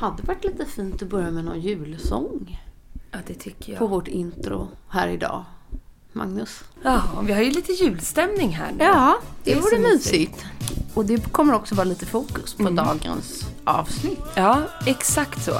[0.00, 2.60] Hade varit lite fint att börja med någon julsång
[3.12, 3.88] Ja, det tycker på jag.
[3.88, 5.44] vårt intro här idag.
[6.12, 6.60] Magnus?
[6.82, 8.84] Ja, vi har ju lite julstämning här nu.
[8.84, 10.12] Ja, det, Det vore mysigt.
[10.12, 10.44] mysigt.
[10.94, 14.20] Och det kommer också vara lite fokus på dagens avsnitt.
[14.34, 15.52] Ja, exakt så.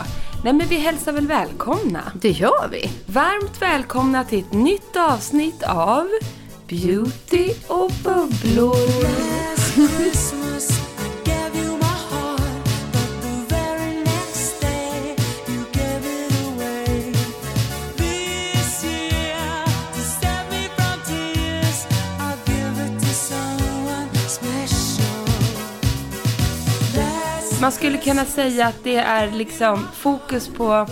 [0.44, 2.00] Nej, men vi hälsar väl välkomna.
[2.14, 2.90] Det gör vi.
[3.06, 6.08] Varmt välkomna till ett nytt avsnitt av
[6.68, 8.76] Beauty och bubblor.
[27.60, 30.86] Man skulle kunna säga att det är liksom fokus på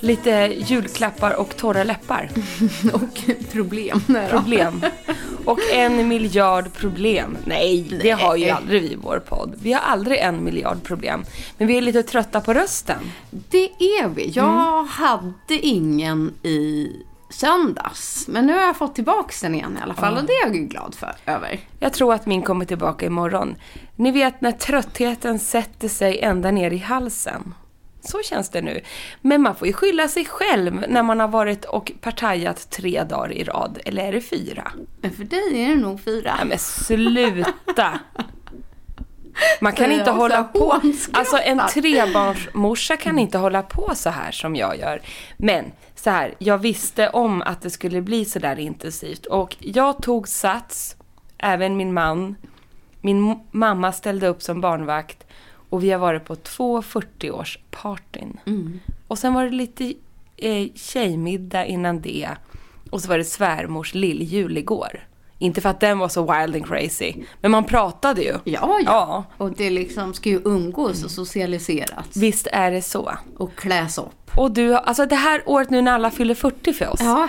[0.00, 2.30] lite julklappar och torra läppar.
[2.92, 3.20] Och
[3.52, 4.02] problem.
[4.06, 4.30] Nej.
[4.30, 4.84] Problem.
[5.44, 7.36] Och en miljard problem.
[7.44, 9.54] Nej, det har ju aldrig vi i vår podd.
[9.62, 11.24] Vi har aldrig en miljard problem.
[11.58, 12.98] Men vi är lite trötta på rösten.
[13.30, 14.28] Det är vi.
[14.28, 16.90] Jag hade ingen i
[17.32, 18.28] söndags.
[18.28, 20.16] Men nu har jag fått tillbaka den igen i alla fall.
[20.16, 21.60] Och det är jag glad för, över.
[21.78, 23.56] Jag tror att min kommer tillbaka imorgon.
[23.96, 27.54] Ni vet när tröttheten sätter sig ända ner i halsen.
[28.04, 28.80] Så känns det nu.
[29.20, 33.32] Men man får ju skylla sig själv när man har varit och partajat tre dagar
[33.32, 33.78] i rad.
[33.84, 34.72] Eller är det fyra?
[35.00, 36.34] Men för dig är det nog fyra.
[36.36, 38.00] Nej men sluta!
[39.60, 40.80] Man kan inte hålla på.
[41.12, 45.00] Alltså en trebarnsmorsa kan inte hålla på så här som jag gör.
[45.36, 50.02] Men så här, jag visste om att det skulle bli så där intensivt och jag
[50.02, 50.96] tog sats,
[51.38, 52.36] även min man.
[53.00, 55.26] Min mamma ställde upp som barnvakt
[55.70, 58.38] och vi har varit på två 40-årspartyn.
[59.08, 59.94] Och sen var det lite
[60.36, 62.28] eh, tjejmiddag innan det.
[62.90, 65.06] Och så var det svärmors lilljul igår.
[65.42, 68.32] Inte för att den var så wild and crazy, men man pratade ju.
[68.32, 68.78] Ja, ja.
[68.84, 69.24] Ja.
[69.36, 72.06] Och det liksom ska ju umgås och socialiseras.
[72.16, 73.12] Visst är det så.
[73.36, 74.30] Och kläs upp.
[74.36, 77.00] Och du, alltså det här året nu när alla fyller 40 för oss.
[77.02, 77.28] Ja,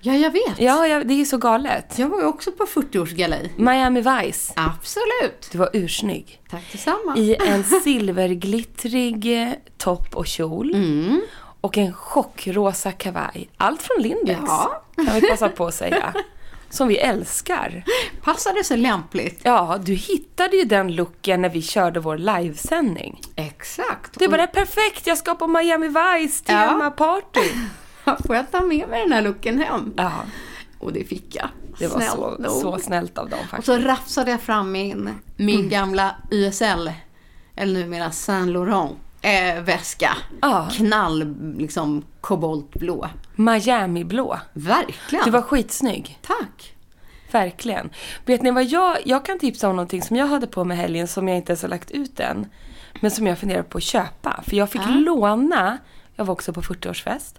[0.00, 0.58] ja jag vet.
[0.58, 1.98] Ja, ja det är så galet.
[1.98, 3.50] Jag var ju också på 40-årsgalej.
[3.56, 4.52] Miami Vice.
[4.56, 5.48] Absolut.
[5.52, 6.40] Du var ursnygg.
[6.50, 7.16] Tack detsamma.
[7.16, 10.74] I en silverglittrig eh, topp och kjol.
[10.74, 11.20] Mm.
[11.60, 13.48] Och en chockrosa kavaj.
[13.56, 14.40] Allt från Lindex.
[14.46, 14.82] Ja.
[14.96, 16.14] Kan vi passa på att säga.
[16.74, 17.84] Som vi älskar.
[18.22, 19.40] Passade så lämpligt.
[19.42, 23.20] Ja, du hittade ju den looken när vi körde vår livesändning.
[23.36, 24.18] Exakt.
[24.18, 26.68] Det var det perfekt, jag ska på Miami Vice Ja.
[26.68, 27.40] temaparty.
[28.04, 29.92] Och Får jag ta med mig den här looken hem?
[29.96, 30.12] Ja,
[30.78, 31.48] Och det fick jag.
[31.78, 32.52] det var Snällt så, nog.
[32.52, 33.66] så snällt av dem Och faktiskt.
[33.66, 35.68] så rafsade jag fram min, min Mm.
[35.68, 36.90] gamla YSL,
[37.56, 38.92] eller numera Saint Laurent,
[39.24, 40.16] eh, väska.
[40.42, 40.68] Ja.
[40.76, 43.08] Knall, liksom koboltblå.
[43.36, 44.38] Miami-blå.
[44.52, 45.24] Verkligen.
[45.24, 46.18] Du var skitsnygg.
[46.22, 46.74] Tack.
[47.30, 47.90] Verkligen.
[48.26, 51.08] Vet ni vad jag, jag kan tipsa om någonting som jag hade på mig helgen
[51.08, 52.46] som jag inte ens har lagt ut än.
[53.00, 54.40] Men som jag funderar på att köpa.
[54.46, 54.90] För jag fick Ja.
[54.94, 55.78] låna,
[56.16, 57.34] jag var också på 40-årsfest.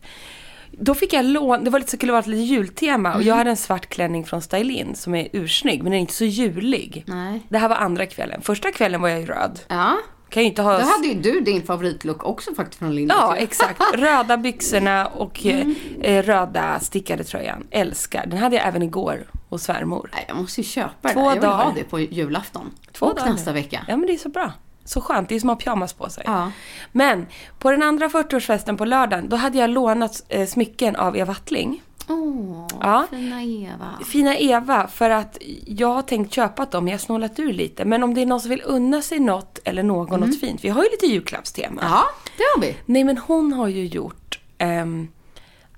[0.71, 3.27] Då fick jag låna, det var lite, skulle vara ett lite jultema och Mm.
[3.27, 6.25] jag hade en svart klänning från Stylin som är ursnygg men den är inte så
[6.25, 7.03] julig.
[7.07, 7.41] Nej.
[7.49, 8.41] Det här var andra kvällen.
[8.41, 9.59] Första kvällen var jag i röd.
[9.67, 9.97] Ja.
[10.35, 10.77] Kan ju inte ha...
[10.77, 13.19] Då hade ju du din favoritlook också faktiskt från Lindex.
[13.21, 13.81] Ja, exakt.
[13.93, 15.75] Röda byxorna och Mm.
[16.01, 17.67] eh, röda stickade tröjan.
[17.71, 18.25] Älskar.
[18.25, 20.09] Den hade jag även igår hos svärmor.
[20.13, 21.19] Nej, jag måste ju köpa Två.
[21.19, 21.63] Jag vill dagar.
[21.65, 22.71] ha det på julafton.
[22.91, 23.85] Två och dagar nästa vecka.
[23.87, 24.51] Ja, men det är så bra.
[24.85, 26.23] Så skönt, det är som att ha pyjamas på sig.
[26.27, 26.51] Ja.
[26.91, 27.27] Men
[27.59, 31.81] på den andra 40-årsfesten på lördagen, då hade jag lånat eh, smycken av Eva Attling.
[32.07, 33.07] Åh, Ja.
[33.09, 33.99] fina Eva.
[34.05, 37.85] Fina Eva, för att jag har tänkt köpa dem, jag har snålat ur lite.
[37.85, 40.69] Men om det är någon som vill unna sig något eller någon något fint, vi
[40.69, 41.81] har ju lite julklappstema.
[41.83, 42.03] Ja,
[42.37, 42.75] det har vi.
[42.85, 45.07] Nej men hon har ju gjort, ehm,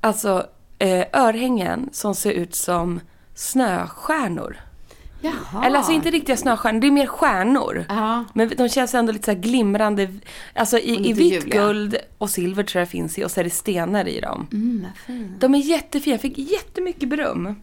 [0.02, 0.46] alltså
[0.80, 3.00] eh, örhängen som ser ut som
[3.36, 4.58] snöstjärnor.
[5.22, 5.66] Jaha.
[5.66, 7.86] Eller alltså inte riktiga snöstjärnor, det är mer stjärnor.
[7.90, 8.26] Ja.
[8.34, 10.14] Men de känns ändå lite så glimrande,
[10.56, 11.62] alltså i, i vitt juliga.
[11.62, 14.48] guld och silver tror jag finns i och så är det stenar i dem.
[14.54, 15.40] Mm, vad.
[15.40, 17.56] De är jättefina, jag fick jättemycket beröm.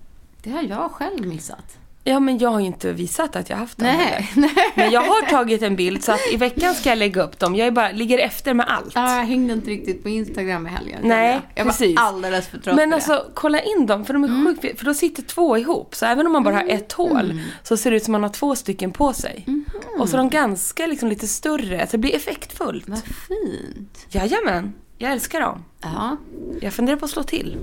[0.42, 1.78] Det har jag själv missat.
[2.06, 4.30] Ja men jag har ju inte visat att jag haft dem Nej.
[4.74, 7.54] Men jag har tagit en bild så att i veckan ska jag lägga upp dem.
[7.56, 8.92] Jag är bara, ligger efter med allt.
[8.94, 11.00] Ja, jag hängde inte riktigt på Instagram i helgen.
[11.02, 11.96] Nej, jag precis.
[11.96, 14.56] var alldeles för trött Men alltså kolla in dem, för de är Mm.
[14.60, 15.94] sjukt För då sitter två ihop.
[15.94, 18.30] Så även om man bara har ett hål så ser det ut som man har
[18.30, 19.44] två stycken på sig.
[19.46, 19.64] Mhm.
[19.98, 22.88] Och så är de ganska liksom lite större, så det blir effektfullt.
[22.88, 24.06] Vad fint.
[24.08, 25.64] Jajamän, jag älskar dem.
[25.82, 26.16] Ja.
[26.60, 27.56] Jag funderar på att slå till.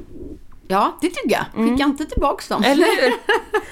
[0.67, 1.67] ja, det tycker jag.
[1.69, 2.63] Skicka inte tillbaks dem.
[2.63, 2.71] Mm.
[2.71, 3.13] Eller hur?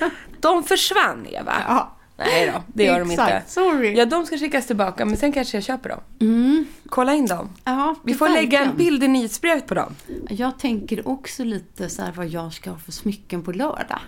[0.42, 1.54] De försvann, Eva.
[1.68, 1.96] Ja.
[2.18, 3.44] Nej då, det gör de inte.
[3.48, 3.94] Sorry.
[3.98, 6.66] Ja, de ska skickas tillbaka, men sen kanske jag köper dem.
[6.90, 7.50] Kolla in dem.
[7.64, 9.96] Ja, Vi får lägga en bild i nyhetsbrevet på dem.
[10.30, 14.00] Jag tänker också lite så här vad jag ska ha för smycken på lördag.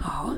[0.00, 0.30] Ja.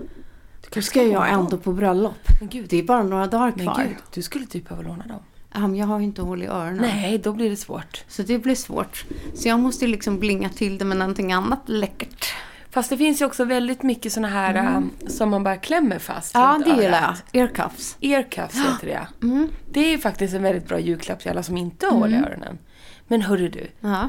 [0.75, 2.15] Då ska jag ändå på bröllop.
[2.41, 2.67] Men gud.
[2.69, 3.85] Det är bara några dagar Men kvar.
[3.85, 5.21] gud, du skulle typ behöva låna dem.
[5.53, 6.77] Men jag har ju inte hål i öronen.
[6.81, 8.05] Nej, då blir det svårt.
[8.09, 9.05] Så det blir svårt.
[9.35, 12.35] Så jag måste liksom blinga till det med någonting annat läckert.
[12.75, 16.35] Fast det finns ju också väldigt mycket såna här ähm, som man bara klämmer fast
[16.35, 17.43] Ja, det gillar jag.
[17.43, 17.97] Earcuffs.
[18.01, 19.07] Earcuffs heter det.
[19.27, 19.49] Mm.
[19.71, 22.17] Det är ju faktiskt en väldigt bra julklapp till alla som inte har hål i
[22.17, 22.59] öronen.
[23.07, 24.09] Men hörru du, Ja.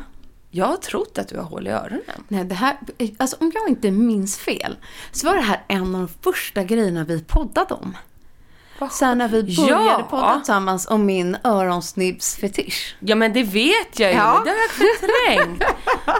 [0.51, 2.23] jag har trott att du har hål i öronen.
[2.27, 2.77] Nej, det här,
[3.17, 4.77] alltså om jag inte minns fel
[5.11, 7.97] så var det här en av de första grejerna vi poddade om.
[8.91, 10.07] Sen när vi började Ja.
[10.09, 12.95] podda tillsammans om min öronsnibbsfetisch.
[12.99, 14.41] Ja men det vet jag ju, Ja.
[14.45, 15.63] det har jag förträngt.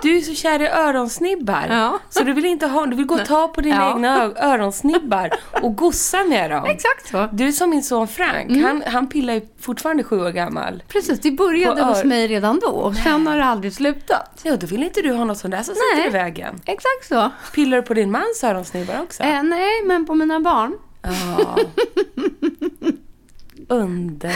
[0.02, 1.66] Du är så kär i öronsnibbar.
[1.70, 2.00] Ja.
[2.10, 3.92] Så du vill inte ha, du vill gå och ta på dina Ja.
[3.96, 5.30] egna öronsnibbar
[5.62, 6.66] och gossa med dem.
[6.66, 7.30] Exakt så.
[7.32, 10.84] Du är som min son Frank, han, han pillar ju fortfarande sju år gammal.
[10.88, 14.40] Precis, det började hos mig redan då och sen har det aldrig slutat.
[14.44, 16.08] Ja, då vill inte du ha något sånt där som sitter Nej.
[16.08, 16.56] i vägen.
[16.66, 17.32] Exakt så.
[17.54, 19.24] Pillar du på din mans öronsnibbar också?
[19.24, 20.78] Eh, nej, men på mina barn.
[21.06, 21.58] Ja.
[23.68, 24.36] Under.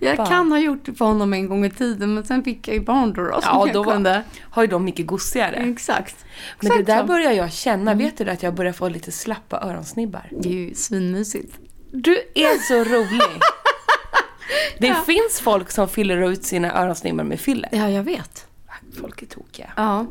[0.00, 2.74] Jag kan ha gjort det på honom en gång i tiden, men sen fick jag
[2.74, 3.22] ju barn då.
[3.22, 5.56] då Ja, då var, har ju de mycket gossigare.
[5.56, 6.16] Exakt.
[6.60, 7.06] Men det där så.
[7.06, 7.94] börjar jag känna.
[7.94, 10.28] Vet du att jag börjar få lite slappa öronsnibbar?
[10.30, 11.58] Det är ju svinmysigt.
[11.92, 13.22] Du är så rolig.
[14.78, 17.68] Det finns folk som fyller ut sina öronsnibbar med filler.
[17.72, 18.46] Ja, jag vet.
[19.00, 19.70] Folk är tokiga.
[19.76, 20.06] Ja.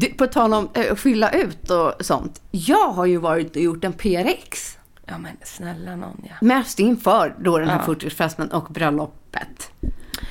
[0.00, 2.42] Det, på tal om eh, att fylla ut och sånt.
[2.50, 4.78] Jag har ju varit och gjort en PRX.
[5.06, 6.34] Ja men snälla någon ja.
[6.40, 7.94] Mest inför då den här Ja.
[7.94, 9.70] 40-årsfesten och bröllopet.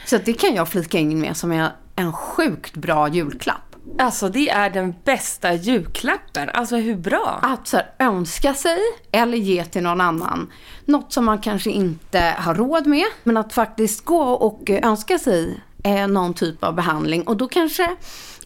[0.06, 3.76] Så det kan jag flika in med som är en sjukt bra julklapp.
[4.00, 6.50] Alltså det är den bästa julklappen.
[6.54, 7.40] Alltså hur bra?
[7.42, 8.78] Att så här, önska sig
[9.12, 10.52] eller ge till någon annan.
[10.86, 13.06] Något som man kanske inte har råd med.
[13.24, 17.24] Men att faktiskt gå och eh, önska sig eh, någon typ av behandling.
[17.24, 17.96] Och då kanske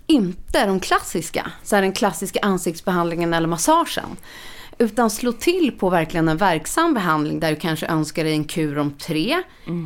[0.08, 1.52] inte de klassiska.
[1.64, 4.18] Så här, den klassiska ansiktsbehandlingen eller massagen.
[4.78, 8.78] Utan slå till på verkligen en verksam behandling där du kanske önskar dig en kur
[8.78, 9.32] om tre.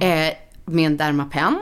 [0.01, 0.33] Eh,
[0.65, 1.59] med en Dermapen.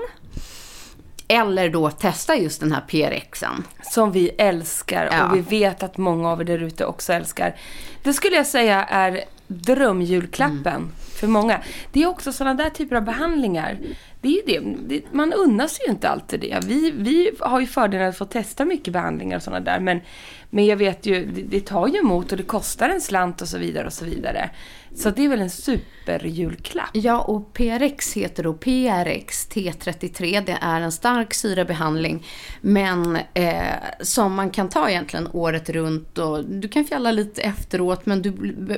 [1.28, 3.64] Eller då testa just den här PRXen.
[3.92, 5.26] Som vi älskar Ja.
[5.26, 7.56] och vi vet att många av er där ute också älskar.
[8.04, 10.92] Det skulle jag säga är drömjulklappen Mm
[11.24, 11.62] för många.
[11.92, 13.78] Det är också sådana där typer av behandlingar.
[14.22, 14.78] Det är ju det.
[14.88, 16.60] det man unnar sig ju inte alltid det.
[16.66, 19.80] Vi, vi har ju fördelen att få testa mycket behandlingar och sådana där.
[19.80, 20.02] Men,
[20.50, 23.48] men jag vet ju, det, det tar ju emot och det kostar en slant och
[23.48, 24.50] så vidare och så vidare.
[24.96, 26.90] Så det är väl en superjulklapp.
[26.94, 30.44] Ja, och PRX heter då PRX T33.
[30.46, 32.26] Det är en stark syrabehandling,
[32.62, 36.18] men eh, som man kan ta egentligen året runt.
[36.18, 38.32] Och du kan fjälla lite efteråt, men du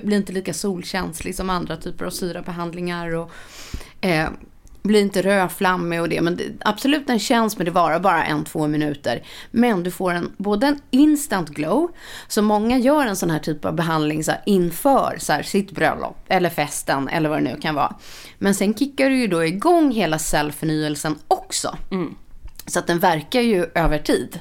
[0.04, 3.16] blir inte lika solkänslig som andra typer av syrabehandlingar.
[3.16, 3.32] Och,
[4.02, 4.30] eh,
[4.88, 8.44] blir inte rödflammig och det, men det, absolut den känns, men det varar bara en,
[8.44, 9.24] två minuter.
[9.52, 11.92] Men du får en, både en instant glow,
[12.28, 15.72] så många gör en sån här typ av behandling så här, inför så här, sitt
[15.72, 17.96] bröllop, eller festen, eller vad det nu kan vara.
[18.38, 21.78] Men sen kickar du ju då igång hela cellförnyelsen också.
[22.68, 24.40] Så att den verkar ju över tid.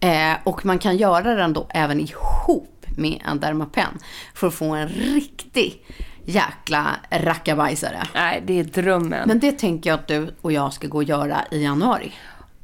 [0.00, 3.98] Eh, och man kan göra den då även ihop med en Dermapen
[4.34, 5.82] för att få en riktig
[6.24, 8.02] jäkla rackabajsare.
[8.14, 9.28] Nej, det är drömmen.
[9.28, 12.12] Men det tänker jag att du och jag ska gå och göra i januari.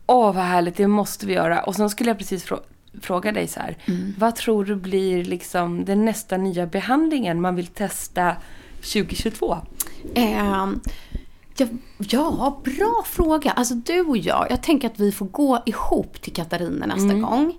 [0.06, 0.76] Åh, vad härligt.
[0.76, 1.62] Det måste vi göra.
[1.62, 2.62] Och sen skulle jag precis frå-
[3.02, 3.76] fråga dig så här.
[3.86, 4.14] Mm.
[4.18, 8.36] Vad tror du blir liksom den nästa nya behandlingen man vill testa
[8.80, 9.56] 2022?
[10.14, 10.80] Ehm,
[11.56, 11.66] ja,
[11.98, 13.50] ja, bra fråga.
[13.50, 17.58] Alltså du och jag, jag tänker att vi får gå ihop till Katarina nästa gång.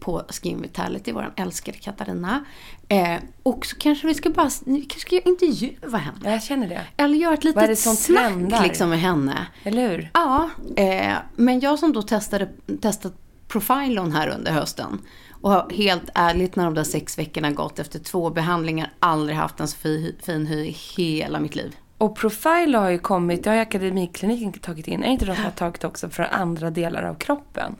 [0.00, 2.44] På Skin Vitality, vår älskade Katarina.
[2.88, 6.18] Eh, och så kanske vi ska bara, vi kanske ska intervjua henne.
[6.24, 6.80] Ja, jag känner det.
[6.96, 8.62] Eller göra ett Vad är det litet som snack trendar?
[8.62, 9.46] liksom med henne.
[9.64, 10.10] Eller hur?
[10.14, 12.48] Ja, eh, men jag som då testade,
[12.80, 13.12] testat
[13.48, 14.98] Profilon här under hösten
[15.30, 19.60] och har helt ärligt när de där sex veckorna gått efter två behandlingar aldrig haft
[19.60, 21.76] en så fi, fin hy i hela mitt liv.
[21.98, 25.04] Och Profile har ju kommit, det har ju Akademikliniken tagit in.
[25.04, 27.76] Är inte de som har tagit också för andra delar av kroppen?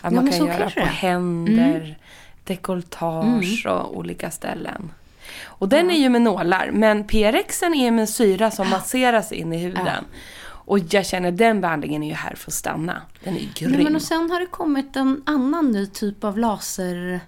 [0.00, 1.98] Att Ja, man kan göra på det är.
[2.46, 4.92] Händer, dekolletage och olika ställen.
[5.44, 9.58] Och den är ju med nålar, men PRXen är med syra som masseras in i
[9.58, 10.04] huden.
[10.70, 13.02] Och jag känner den behandlingen är ju här för att stanna.
[13.24, 13.70] Den är grym.
[13.70, 17.20] Nej, men och sen har det kommit en annan ny typ av laser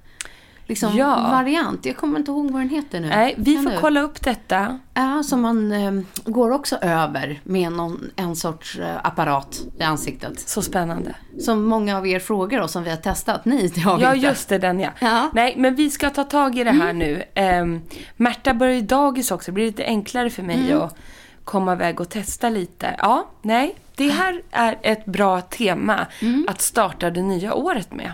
[0.66, 1.28] liksom, Ja.
[1.30, 1.86] variant.
[1.86, 3.08] Jag kommer inte ihåg vad den heter nu.
[3.08, 3.78] Nej, vi Kan får du?
[3.78, 4.78] kolla upp detta.
[4.94, 5.92] Ja, som man eh,
[6.24, 10.40] går också över med någon, en sorts eh, apparat i ansiktet.
[10.40, 11.14] Så spännande.
[11.40, 13.44] Som många av er frågar oss som vi har testat.
[13.44, 14.26] Nej, det har vi Ja, inte.
[14.26, 14.90] just det, den ja.
[15.00, 15.30] Ja.
[15.32, 17.22] Nej, men vi ska ta tag i det här nu.
[17.62, 17.82] Um,
[18.16, 20.96] Märta börjar ju dagis också, det blir lite enklare för mig att
[21.44, 22.96] komma iväg och testa lite.
[22.98, 26.06] Ja, nej, det här är ett bra tema
[26.48, 28.12] att starta det nya året med.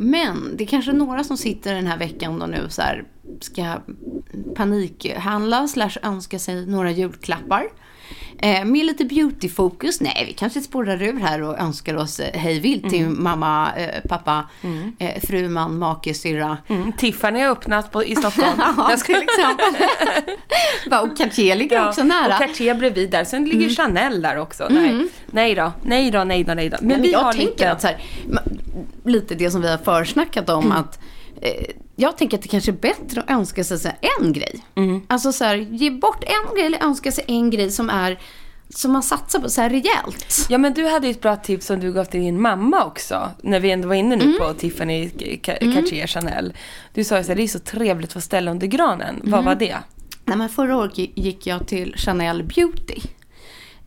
[0.00, 3.04] Men det är kanske några som sitter den här veckan då nu så här,
[3.40, 3.76] ska
[4.54, 7.68] panikhandla slash önska sig några julklappar.
[8.42, 10.00] Eh, med lite beautyfokus.
[10.00, 14.08] Nej, vi kanske spårar ur här och önskar oss eh, hej vilt till mamma, eh,
[14.08, 14.48] pappa,
[14.98, 16.58] eh, fru, man, make, syrra.
[16.68, 18.48] Mm, Tiffany har öppnat på, i Stockholm.
[18.76, 19.86] Ja, till exempel.
[20.90, 22.24] Bara, och Cartier ligger Ja, också nära.
[22.24, 22.32] Mm.
[22.32, 23.24] Och Cartier bredvid där.
[23.24, 24.66] Sen ligger Chanel där också.
[24.70, 25.06] Nej.
[25.26, 26.76] nej då, nej då, nej då, nej då.
[26.80, 27.72] Men, men vi jag har tänker lite...
[27.72, 27.98] att så här,
[29.04, 30.98] lite det som vi har försnackat om att
[31.40, 31.64] eh,
[31.96, 33.88] jag tänker att det kanske är bättre att önska sig så
[34.20, 34.64] en grej.
[34.74, 35.02] Mm.
[35.08, 38.18] Alltså så här, ge bort en grej eller önska sig en grej som är
[38.74, 40.46] som man satsar på så här rejält.
[40.48, 43.30] Ja men du hade ju ett bra tips som du gav till din mamma också.
[43.42, 44.38] När vi ändå var inne nu Mm.
[44.38, 46.52] på Tiffany Ca- Cartier Chanel.
[46.94, 49.14] Du sa ju så här, det är så trevligt att få ställa under granen.
[49.16, 49.30] Mm.
[49.30, 49.76] Vad var det?
[50.24, 53.00] Nej, men förra året gi- gick jag till Chanel Beauty.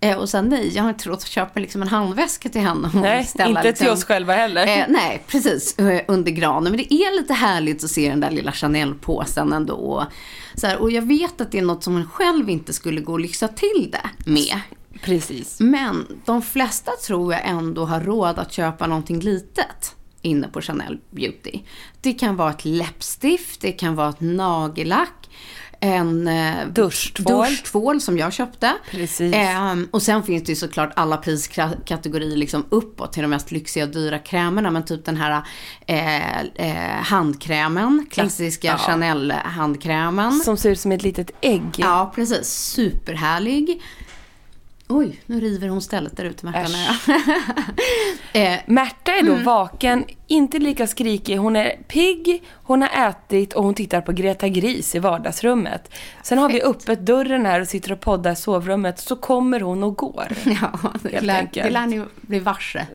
[0.03, 2.91] Eh, och sen nej, jag har inte råd att köpa liksom en handväska till henne.
[2.93, 4.67] Nej, ställa inte till liksom- oss själva heller.
[4.67, 5.79] Eh, nej, precis.
[5.79, 6.63] Eh, under granen.
[6.63, 10.07] Men det är lite härligt att se den där lilla Chanel-påsen ändå.
[10.55, 13.11] Så här, och jag vet att det är något som man själv inte skulle gå
[13.13, 14.59] och lyxa till det med.
[15.01, 15.59] Precis.
[15.59, 20.99] Men de flesta tror jag ändå har råd att köpa någonting litet inne på Chanel
[21.09, 21.59] Beauty.
[22.01, 25.29] Det kan vara ett läppstift, det kan vara ett nagellack,
[25.83, 27.47] en eh, Duschtvål.
[27.49, 28.73] duschtvål som jag köpte.
[29.33, 33.83] Ehm, och sen finns det ju såklart alla priskategorier liksom uppåt till de mest lyxiga
[33.83, 34.71] och dyra krämerna.
[34.71, 35.41] Men typ den här
[35.87, 38.77] eh, eh, handkrämen, klassiska Ja.
[38.77, 40.31] Chanel-handkrämen.
[40.39, 41.69] Som ser ut som ett litet ägg.
[41.77, 42.47] Ja, precis.
[42.49, 43.81] Superhärlig.
[44.87, 46.69] Oj, nu river hon stället där ute, Märta.
[48.33, 49.43] Eh, Märta är då Mm.
[49.43, 51.37] vaken, inte lika skrikig.
[51.37, 55.91] Hon är pigg, hon har ätit och hon tittar på Greta Gris i vardagsrummet.
[56.23, 58.99] Sen har vi öppet dörren här och sitter och poddar i sovrummet.
[58.99, 60.27] Så kommer hon och går.
[60.61, 62.87] ja, det lär, det lär ni bli varse.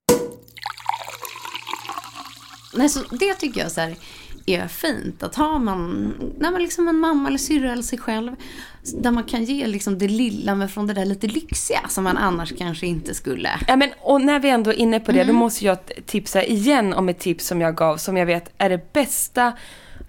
[2.74, 3.94] Nej, så det tycker jag så här
[4.48, 5.22] är fint.
[5.22, 8.36] Att ha man, när man liksom en mamma eller syrra eller sig själv.
[9.00, 12.16] Där man kan ge liksom det lilla men från det där lite lyxiga som man
[12.16, 13.50] annars kanske inte skulle.
[13.68, 15.34] Ja, men, och när vi ändå är inne på det, Mm.
[15.34, 18.68] då måste jag tipsa igen om ett tips som jag gav, som jag vet är
[18.70, 19.52] det bästa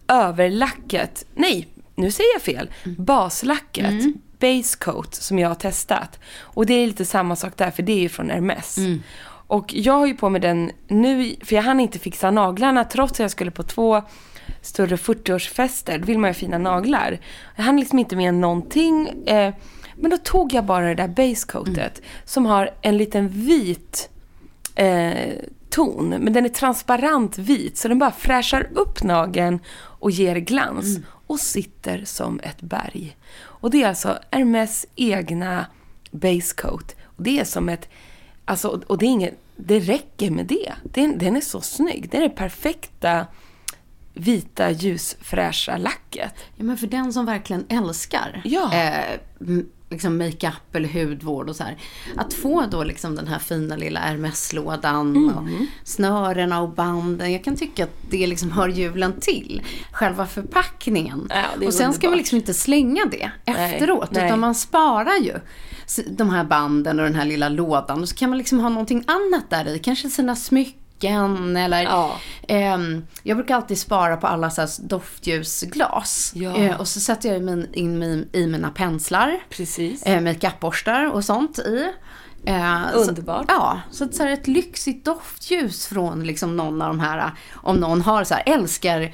[0.07, 1.25] överlacket.
[1.35, 2.69] Nej, nu säger jag fel.
[2.85, 3.05] Mm.
[3.05, 4.03] Baslacket.
[4.39, 6.19] Base coat som jag har testat.
[6.39, 8.77] Och det är lite samma sak där, för det är ju från Hermes.
[8.77, 9.03] Mm.
[9.47, 13.13] Och jag har ju på mig den nu, för jag hann inte fixa naglarna trots
[13.13, 14.01] att jag skulle på två
[14.61, 15.97] större 40-årsfester.
[15.97, 17.19] Då vill man ju fina naglar.
[17.55, 19.07] Jag hann liksom inte med någonting.
[19.25, 19.53] Eh,
[19.95, 24.09] men då tog jag bara det där basecoatet som har en liten vit
[24.75, 25.33] eh,
[25.69, 26.09] ton.
[26.09, 30.97] Men den är transparent vit så den bara fräschar upp nageln och ger glans.
[31.27, 33.17] Och sitter som ett berg.
[33.41, 35.65] Och det är alltså Hermes egna
[36.11, 36.95] basecoat.
[37.03, 37.89] Och det är som ett
[38.49, 40.73] Alltså, och det, är inget, det räcker med det.
[40.83, 42.09] Den, den är så snygg.
[42.09, 43.25] Det är det perfekta
[44.13, 46.33] vita ljusfräscha lacket.
[46.55, 48.73] Ja, men för den som verkligen älskar Ja.
[48.73, 49.19] eh,
[49.89, 51.77] liksom makeup eller hudvård och så här.
[52.15, 55.29] Att få då liksom den här fina lilla Hermes-lådan Mm.
[55.37, 55.43] och
[55.83, 57.31] snörena och banden.
[57.33, 59.61] Jag kan tycka att det liksom hör julen till.
[59.91, 61.27] Själva förpackningen.
[61.29, 62.17] Ja, och sen ska man underbart.
[62.17, 64.11] liksom inte slänga det efteråt.
[64.11, 64.25] nej.
[64.25, 65.33] Utan man sparar ju
[66.07, 68.01] de här banden och den här lilla lådan.
[68.01, 69.79] Och så kan man liksom ha någonting annat där i.
[69.79, 71.83] Kanske sina smycken smycken eller...
[71.83, 72.19] Ja.
[72.47, 76.31] Ehm, jag brukar alltid spara på alla så doftljusglas.
[76.35, 76.57] Ja.
[76.57, 79.39] Eh, och så sätter jag min, in min, i mina penslar.
[79.49, 80.03] Precis.
[80.03, 81.91] Eh, makeupborstar och sånt i.
[82.45, 83.49] Eh, Underbart.
[83.49, 87.75] Så, ja, så, så här ett lyxigt doftljus från liksom någon av de här, om
[87.75, 89.11] någon har så här, älskar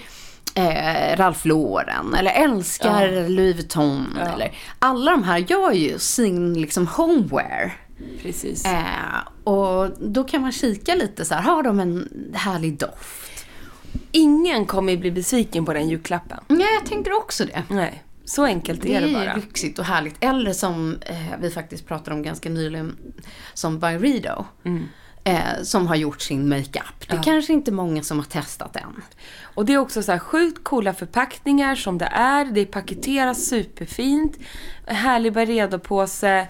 [0.56, 6.88] eh, Ralph Lauren eller älskar Louis Vuitton eller alla de här gör ju sin liksom
[6.88, 7.72] homeware.
[8.22, 8.65] Precis.
[8.65, 13.45] Eh, och då kan man kika lite så här, har de en härlig doft?
[14.11, 16.39] Ingen kommer ju bli besviken på den julklappen.
[16.47, 17.63] Ja, jag tänker också det.
[17.69, 19.35] Nej, så enkelt Det är det är bara.
[19.35, 20.15] lyxigt och härligt.
[20.19, 22.95] Eller som eh, vi faktiskt pratade om ganska nyligen,
[23.53, 24.45] som Byredo.
[24.63, 24.83] Mm.
[25.23, 27.07] Eh, som har gjort sin makeup.
[27.07, 29.01] Det är kanske inte många som har testat än.
[29.41, 32.45] Och det är också så här sjukt coola förpackningar som det är.
[32.45, 34.37] Det paketeras superfint.
[34.85, 36.47] Härlig Byredo-påse.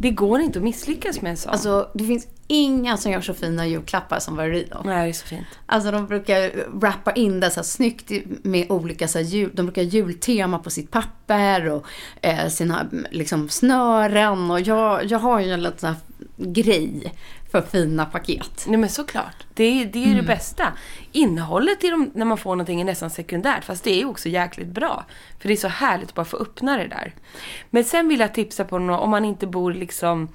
[0.00, 1.52] Det går inte att misslyckas med en sån.
[1.52, 4.76] Alltså, det finns inga som gör så fina julklappar som Byredo.
[4.84, 5.46] Nej, det är så fint.
[5.66, 8.10] Alltså de brukar wrappa in det så här snyggt
[8.44, 11.86] med olika så här jul, de brukar jultema på sitt papper och
[12.22, 15.98] eh, sina liksom snören och jag, jag har ju en liten sån här
[16.36, 17.14] grej
[17.52, 18.64] för fina paket.
[18.66, 19.34] Nej men såklart.
[19.54, 20.16] Det, är- det är Mm.
[20.16, 20.72] det bästa.
[21.12, 23.64] Innehållet i dem, när man får någonting är nästan sekundärt.
[23.64, 25.04] Fast det är också jäkligt bra.
[25.40, 27.14] För det är så härligt att bara få öppna det där.
[27.70, 30.28] Men sen vill jag tipsa på något, om man inte bor liksom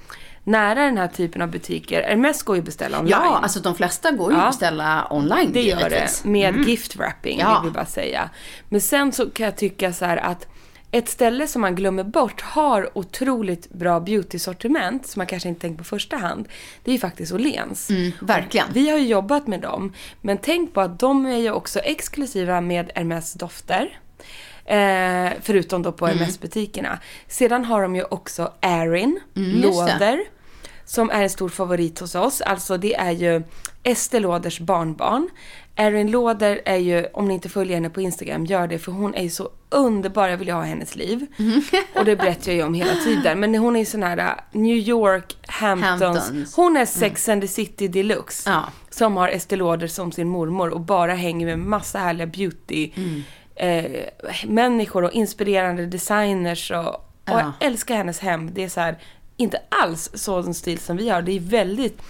[0.44, 2.04] nära den här typen av butiker.
[2.04, 3.12] Hermes går ju att beställa online.
[3.12, 4.44] Ja, alltså de flesta går ju Ja.
[4.44, 6.22] att beställa online Det gör givetvis.
[6.22, 6.30] det.
[6.30, 7.60] Med gift wrapping, Ja.
[7.62, 8.30] vill vi bara säga.
[8.70, 10.48] Men sen så kan jag tycka så här att
[10.92, 15.78] ett ställe som man glömmer bort har otroligt bra beauty-sortiment, som man kanske inte tänker
[15.78, 16.48] på första hand,
[16.84, 17.90] det är ju faktiskt Åhléns.
[17.90, 18.68] Mm, verkligen.
[18.74, 22.62] Vi har ju jobbat med dem, men tänk på att de är ju också exklusiva
[22.62, 24.00] med Hermes dofter.
[24.66, 26.18] Eh, förutom då på Mm.
[26.18, 27.00] Hermes-butikerna.
[27.28, 30.20] Sedan har de ju också Erin, Mm, lådor,
[30.86, 32.42] som är en stor favorit hos oss.
[32.42, 33.44] Alltså det är ju
[33.84, 35.30] Estée Lauders barnbarn.
[35.76, 39.16] Erin Lauder är ju, om ni inte följer henne på Instagram, gör det för hon
[39.16, 41.26] är ju så underbar, jag vill ju ha hennes liv.
[41.40, 41.62] Mm.
[41.96, 43.40] Och det berättar jag ju om hela tiden.
[43.40, 46.02] Men hon är ju sån här uh, New York, Hamptons.
[46.02, 46.56] Hamptons.
[46.56, 48.50] Hon är Sex and the City deluxe.
[48.50, 48.64] Ja.
[48.90, 52.92] Som har Estée Lauder som sin mormor och bara hänger med massa härliga beauty
[53.56, 54.02] eh,
[54.48, 57.40] människor och inspirerande designers och, och Ja.
[57.40, 58.54] jag älskar hennes hem.
[58.54, 58.98] Det är så här,
[59.38, 61.22] inte alls sån stil som vi har.
[61.22, 62.02] Det är väldigt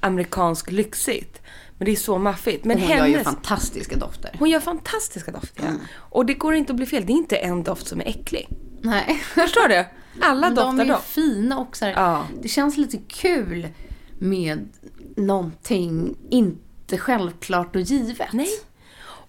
[0.00, 1.40] amerikansk lyxigt.
[1.78, 2.64] Men det är så maffigt.
[2.64, 4.30] Men hon gör hennes, ju fantastiska dofter.
[4.38, 5.64] hon gör fantastiska dofter.
[5.64, 5.70] ja.
[5.96, 7.06] Och det går inte att bli fel.
[7.06, 8.48] Det är inte en doft som är äcklig.
[8.82, 9.22] Nej.
[9.34, 9.84] Förstår du?
[10.20, 11.08] Alla doftar de är doft.
[11.08, 12.26] fina och så här, Ja.
[12.42, 13.68] Det känns lite kul
[14.18, 14.68] med
[15.16, 18.32] någonting inte självklart och givet.
[18.32, 18.48] Nej.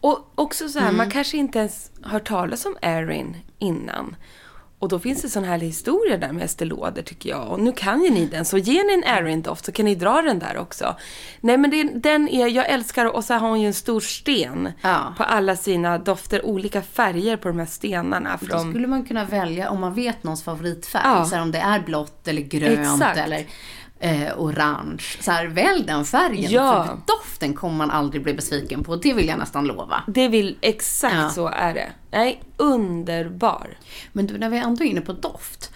[0.04, 0.98] Och också så här, Mm.
[0.98, 4.16] man kanske inte ens hört talas om Erin innan.
[4.80, 7.48] Och då finns det sån här historia där med Estée Lauder tycker jag.
[7.52, 10.22] Och nu kan ju ni den, så ge ni en Erin-doft så kan ni dra
[10.22, 10.96] den där också.
[11.42, 14.72] Nej men det, den är, jag älskar, och så har hon ju en stor sten
[14.82, 15.13] Ja.
[15.18, 16.46] på alla sina dofter.
[16.46, 18.38] Olika färger på de här stenarna.
[18.42, 21.04] Då Från, skulle man kunna välja om man vet någons favoritfärg.
[21.06, 21.26] Ja.
[21.26, 23.18] Så här, om det är blått eller grönt Exakt.
[23.18, 23.46] eller
[24.04, 25.04] eh, orange.
[25.20, 26.52] Så här, välj den färgen.
[26.52, 26.86] Ja.
[26.86, 28.96] För doften kommer man aldrig bli besviken på.
[28.96, 30.04] Det vill jag nästan lova.
[30.08, 31.30] det vill, exakt Ja.
[31.30, 31.89] så är det.
[32.12, 33.78] Nej, underbar.
[34.12, 35.72] Men du, när vi ändå är inne på doft.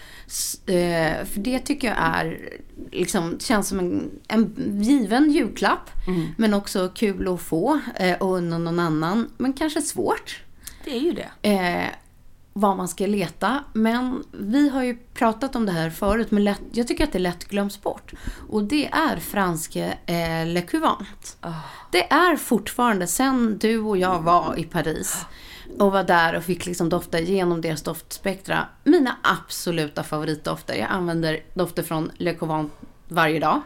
[0.66, 2.38] Eh, för det tycker jag är,
[2.92, 5.90] liksom, känns som en, en given julklapp.
[6.08, 6.28] Mm.
[6.38, 9.30] Men också kul att få eh, och unna någon annan.
[9.38, 10.42] Men kanske svårt.
[10.86, 11.50] Det är ju det.
[11.50, 11.88] eh,
[12.60, 13.63] var man ska leta.
[13.74, 17.20] Men vi har ju pratat om det här förut, men lätt, jag tycker att det
[17.20, 18.13] lätt glöms bort.
[18.50, 21.38] Och det är franske eh, Le Couvent.
[21.91, 25.26] Det är fortfarande, sen du och jag var i Paris
[25.80, 30.76] och var där och fick liksom dofta igenom deras doftspektra, mina absoluta favoritdofter.
[30.76, 32.72] Jag använder dofter från Le Couvent
[33.08, 33.62] varje dag.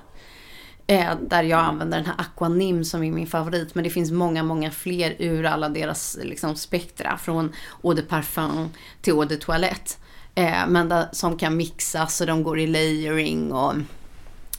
[0.91, 3.75] Eh, där jag använder den här Aquanim som är min favorit.
[3.75, 7.17] Men det finns många, många fler ur alla deras liksom, spektra.
[7.17, 8.69] Från Eau de Parfum
[9.01, 9.91] till Eau de Toilette.
[10.36, 13.73] Eh, men där, som kan mixas och de går i layering och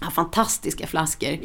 [0.01, 1.39] har fantastiska flaskor.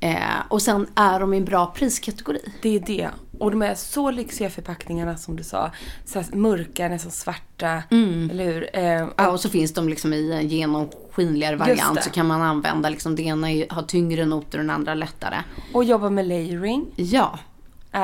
[0.00, 2.52] Eh, och sen är de i en bra priskategori.
[2.62, 3.10] Det är det.
[3.40, 5.70] Och de är så lyxiga förpackningarna som du sa.
[6.04, 7.82] Så mörka, nästan svarta.
[8.30, 8.70] Eller hur?
[8.72, 12.02] Eh, Ja, och så finns de liksom i en genomskinligare variant.
[12.04, 15.36] Så kan man använda liksom, det ena har tyngre noter och den andra lättare.
[15.72, 16.86] och jobba med layering.
[16.96, 17.38] Ja.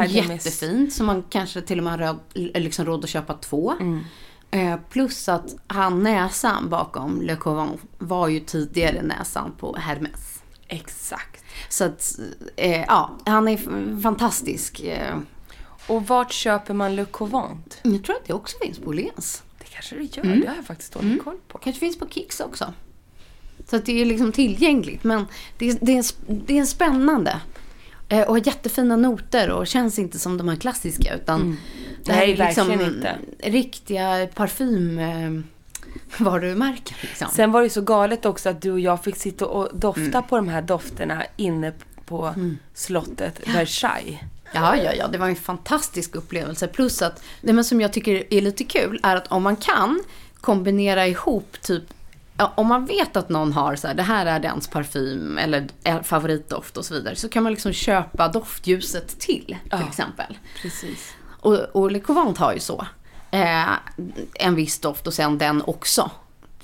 [0.08, 0.92] Jättefint.
[0.92, 3.74] Så man kanske till och med har råd, liksom råd att köpa två.
[4.50, 10.42] Eh, plus att han näsan bakom Le Couvent var ju tidigare näsan på Hermes.
[10.68, 11.43] Exakt.
[11.68, 12.18] Så att,
[12.56, 14.80] eh, ja, han är fantastisk.
[14.80, 15.16] Eh,
[15.86, 17.78] Och vart köper man Le Couvent?
[17.82, 19.42] jag tror att det också finns på Åhléns.
[19.58, 20.24] Det kanske det gör.
[20.24, 21.58] Det har jag faktiskt dålig koll på.
[21.58, 22.72] Kanske finns på Kicks också.
[23.68, 25.04] Så att det är liksom tillgängligt.
[25.04, 25.26] Men
[25.58, 27.40] det är, det är, det är spännande.
[28.08, 31.58] Eh, och har jättefina noter och känns inte som de här klassiska utan
[32.04, 32.36] det här Mm.
[32.38, 32.94] Nej, är liksom
[33.38, 35.30] riktiga parfym eh,
[36.24, 36.96] varumärken.
[37.00, 37.28] Liksom.
[37.32, 40.22] Sen var det så galet också att du och jag fick sitta och dofta Mm.
[40.22, 41.72] på de här dofterna inne
[42.06, 42.34] på
[42.74, 44.18] slottet Versailles.
[44.52, 46.66] Ja, ja, ja, det var en fantastisk upplevelse.
[46.68, 50.00] Plus att det men som jag tycker är lite kul är att om man kan
[50.40, 51.82] kombinera ihop typ
[52.36, 55.68] ja, om man vet att någon har så här, det här är dens parfym eller
[56.02, 59.88] favoritdoft och så vidare, så kan man liksom köpa doftljuset till, till Ja.
[59.88, 60.38] exempel.
[60.62, 61.12] Precis.
[61.40, 62.86] Och, och Le Couvent har ju så.
[63.34, 63.72] Eh,
[64.34, 66.10] en viss doft och sen den också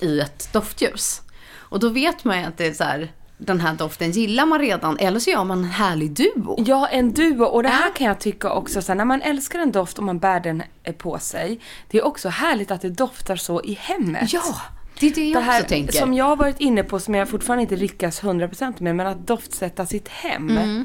[0.00, 1.22] i ett doftljus.
[1.59, 4.59] Och då vet man ju att det är så här, den här doften gillar man
[4.59, 6.64] redan, eller så gör man en härlig duo.
[6.66, 7.44] Ja, en duo.
[7.44, 7.92] Och det här Ja.
[7.96, 10.62] kan jag tycka också, så här, när man älskar en doft och man bär den
[10.83, 11.61] eh, på sig.
[11.90, 14.33] Det är också härligt att det doftar så i hemmet.
[14.33, 14.42] Ja,
[15.00, 15.98] det är det jag det här också tänker.
[15.98, 19.26] som jag har varit inne på, som jag fortfarande inte lyckas 100% med, men att
[19.26, 20.48] doftsätta sitt hem.
[20.50, 20.85] Mm.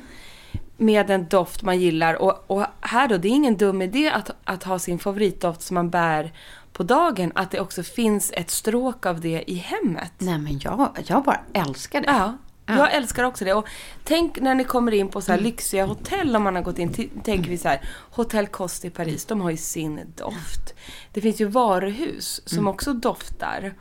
[0.78, 2.14] Med en doft man gillar.
[2.22, 5.76] Och, och här då, det är ingen dum idé att, att ha sin favoritdoft som
[5.76, 6.34] man bär
[6.74, 7.32] på dagen.
[7.36, 10.12] Att det också finns ett stråk av det i hemmet.
[10.18, 12.08] Nej men jag, jag bara älskar det.
[12.08, 12.78] Ja, Ja.
[12.78, 13.54] jag älskar också det.
[13.54, 13.68] Och
[14.04, 16.94] tänk när ni kommer in på så här lyxiga hotell om man har gått in.
[16.94, 20.74] T- tänker vi så här, Hotel Cost i Paris, de har ju sin doft.
[21.14, 23.74] Det finns ju varuhus som också doftar.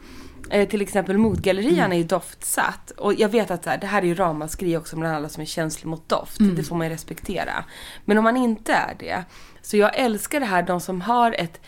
[0.51, 2.91] Eh, till exempel Modgallerian är ju doftsatt.
[2.91, 5.41] Och jag vet att så här, det här är ju ramaskri också bland alla som
[5.41, 6.41] är känsliga mot doft.
[6.57, 7.65] Det får man ju respektera.
[8.05, 9.25] Men om man inte är det.
[9.63, 11.61] Så jag älskar det här, de som har ett,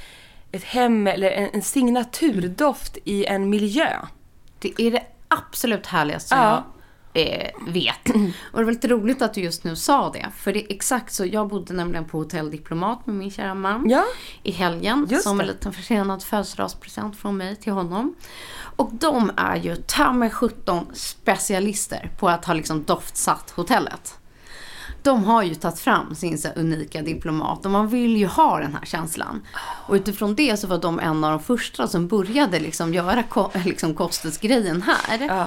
[0.52, 3.88] ett hem eller en, en signaturdoft i en miljö.
[4.58, 6.50] Det är det absolut härligaste Ja.
[6.50, 6.62] jag
[7.16, 8.10] eh, vet.
[8.52, 10.26] Och det var lite roligt att du just nu sa det.
[10.36, 11.26] För det är exakt så.
[11.26, 13.90] Jag bodde nämligen på Hotell Diplomat med min kära man.
[13.90, 14.04] Ja.
[14.42, 15.06] I helgen.
[15.10, 15.52] Just som en det.
[15.52, 18.14] liten försenad födelsedagspresent från mig till honom.
[18.76, 24.18] Och de är ju ta med 17 specialister på att ha liksom doftsatt hotellet.
[25.02, 28.74] De har ju tagit fram sin så unika diplomat och man vill ju ha den
[28.74, 29.42] här känslan.
[29.86, 33.50] Och utifrån det så var de en av de första som började liksom göra ko-
[33.64, 35.26] liksom kostesgrejen här.
[35.26, 35.46] Ja.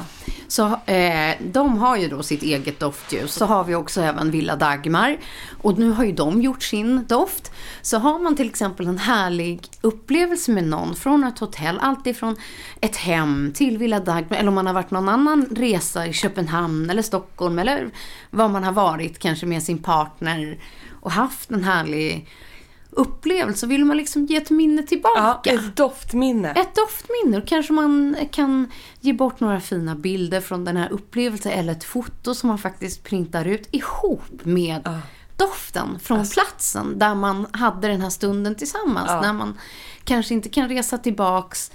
[0.49, 3.33] Så eh, de har ju då sitt eget doftljus.
[3.33, 5.17] Så har vi också även Villa Dagmar.
[5.61, 7.51] Och nu har ju de gjort sin doft.
[7.81, 12.35] Så har man till exempel en härlig upplevelse med någon från ett hotell, alltifrån
[12.81, 16.89] ett hem till Villa Dagmar, eller om man har varit någon annan resa i Köpenhamn
[16.89, 17.89] eller Stockholm eller
[18.29, 20.57] var man har varit kanske med sin partner
[21.01, 22.27] och haft en härlig
[22.91, 23.67] upplevelse.
[23.67, 25.51] Vill man liksom ge ett minne Ja, tillbaka?
[25.51, 26.49] ett doftminne.
[26.51, 27.37] Ett doftminne.
[27.37, 28.71] Och kanske man kan
[29.01, 31.51] ge bort några fina bilder från den här upplevelsen.
[31.51, 34.89] Eller ett foto som man faktiskt printar ut ihop med
[35.37, 36.99] doften från platsen.
[36.99, 39.07] Där man hade den här stunden tillsammans.
[39.09, 39.21] Ja.
[39.21, 39.57] När man
[40.03, 41.71] kanske inte kan resa tillbaks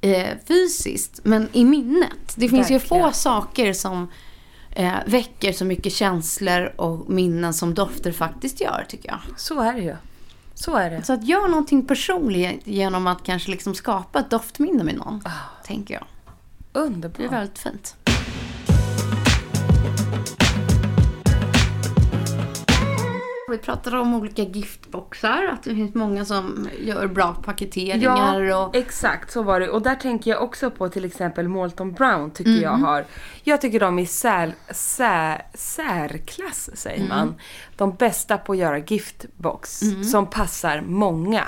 [0.00, 1.20] eh, fysiskt.
[1.24, 2.34] Men i minnet.
[2.36, 3.04] Det finns ju Verkligen.
[3.04, 4.08] få saker som
[4.70, 9.18] eh, väcker så mycket känslor och minnen som dofter faktiskt gör tycker jag.
[9.36, 9.96] Så är det ju.
[10.60, 11.02] Så är det.
[11.02, 15.22] Så att gör någonting personligt genom att kanske liksom skapa ett doftminne med någon.
[15.64, 16.04] Tänker jag.
[16.72, 17.32] Det är Underbart.
[17.32, 17.96] väldigt fint.
[23.48, 28.76] Vi pratade om olika giftboxar, att det finns många som gör bra paketeringar Ja, och...
[28.76, 29.68] exakt så var det.
[29.68, 32.62] Och där tänker jag också på till exempel Molton Brown tycker Mm.
[32.62, 33.04] jag har.
[33.42, 37.08] Jag tycker de är sär, sär, särklass säger Mm.
[37.08, 37.34] man.
[37.76, 40.04] De bästa på att göra giftbox Mm.
[40.04, 41.44] som passar många.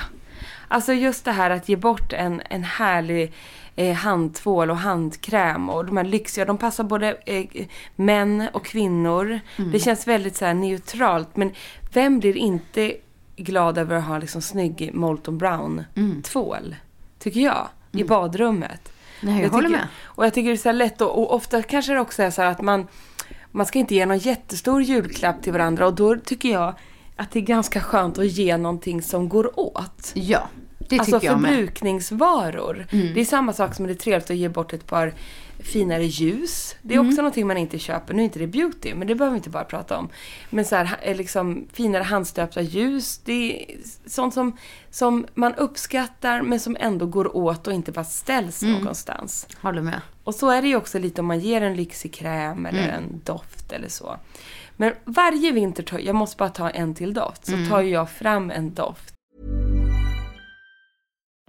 [0.73, 3.33] Alltså just det här att ge bort en, en härlig
[3.77, 7.47] eh, handtvål och handkräm och de här lyxiga, de passar både eh,
[7.97, 9.41] män och kvinnor.
[9.57, 9.73] Mm.
[9.73, 11.53] Det känns väldigt så neutralt men
[11.93, 12.95] vem blir inte
[13.37, 16.23] glad över att ha liksom snygg Molton Brown Mm.
[16.23, 16.77] tvål?
[17.19, 17.69] Tycker jag.
[17.93, 18.93] I badrummet.
[19.21, 19.89] Nej, jag, håller tycker, med.
[20.05, 22.43] Och jag tycker det är så lätt och, och ofta kanske det också är så
[22.43, 22.87] här att man
[23.51, 26.75] man ska inte ge någon jättestor julklapp till varandra och då tycker jag
[27.17, 30.13] att det är ganska skönt att ge någonting som går åt.
[30.15, 30.49] Ja,
[30.91, 31.51] det alltså jag med.
[31.51, 31.57] Mm.
[31.67, 32.87] förbrukningsvaror.
[32.91, 35.15] Det är samma sak som det är trevligt att ge bort ett par
[35.59, 36.77] finare ljus.
[36.83, 37.09] Det är Mm.
[37.11, 38.15] också någonting man inte köper.
[38.15, 40.09] Nu är inte det beauty, men det behöver vi inte bara prata om.
[40.51, 43.19] Men så här, eh, liksom, finare handstöpta ljus.
[43.25, 43.77] Det är
[44.07, 44.57] sånt som,
[44.91, 48.75] som man uppskattar men som ändå går åt och inte bara ställs Mm.
[48.75, 49.47] någonstans.
[49.61, 50.01] Håller med.
[50.25, 52.95] Och så är det ju också lite om man ger en lyxig kräm eller Mm.
[52.95, 54.17] en doft eller så.
[54.77, 57.69] Men varje vinter, jag måste bara ta en till doft, så Mm.
[57.69, 59.15] tar jag fram en doft.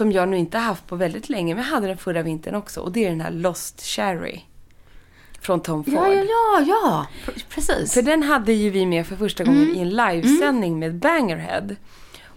[0.00, 2.80] Som jag nu inte haft på väldigt länge, men jag hade den förra vintern också.
[2.80, 4.40] Och det är den här Lost Cherry.
[5.40, 5.94] Från Tom Ford.
[5.94, 7.06] Ja, ja, ja,
[7.48, 7.94] Precis.
[7.94, 11.76] För den hade ju vi med för första gången i en livesändning med Bangerhead.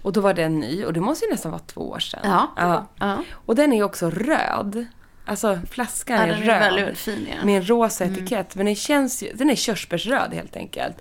[0.02, 2.20] Och då var den ny och det måste ju nästan vara två år sedan.
[2.58, 2.88] Ja.
[3.00, 3.24] Ja.
[3.34, 4.86] Och den är också röd.
[5.26, 6.60] Alltså flaskan Ja, är är röd.
[6.60, 7.46] väldigt, fin, ja.
[7.46, 8.56] Med en rosa etikett.
[8.56, 10.96] Men den känns ju, den är körsbärsröd helt enkelt.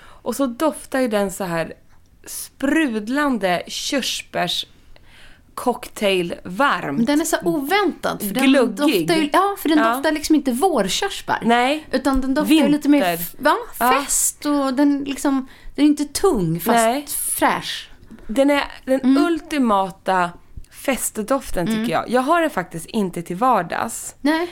[0.00, 1.72] Och så doftar ju den så här
[2.26, 4.66] sprudlande körsbärs
[5.58, 7.06] cocktail varmt.
[7.06, 8.22] Den är så oväntad.
[8.22, 8.76] För den Gluggig.
[9.08, 9.94] Doftar ju, ja, för den Ja.
[9.94, 11.38] doftar liksom inte vårkörsbär.
[11.44, 11.86] Nej.
[11.92, 13.42] Utan den doftar ju lite mer Vinter.
[13.42, 13.56] va?
[13.78, 13.92] Ja.
[14.02, 17.06] fest och den liksom, den är inte tung fast Nej.
[17.08, 17.90] fräsch.
[18.26, 19.24] Den är den Mm.
[19.26, 20.30] ultimata
[20.70, 22.10] festdoften tycker jag.
[22.10, 24.14] Jag har den faktiskt inte till vardags.
[24.20, 24.48] Nej.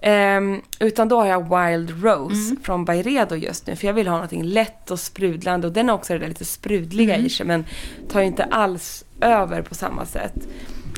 [0.00, 2.62] Ehm, utan då har jag Wild Rose Mm.
[2.62, 3.76] från Byredo just nu.
[3.76, 5.66] För jag vill ha någonting lätt och sprudlande.
[5.66, 7.26] Och den har också det där lite sprudliga Mm.
[7.26, 7.46] i sig.
[7.46, 7.64] Men
[8.12, 10.48] tar ju inte alls över på samma sätt.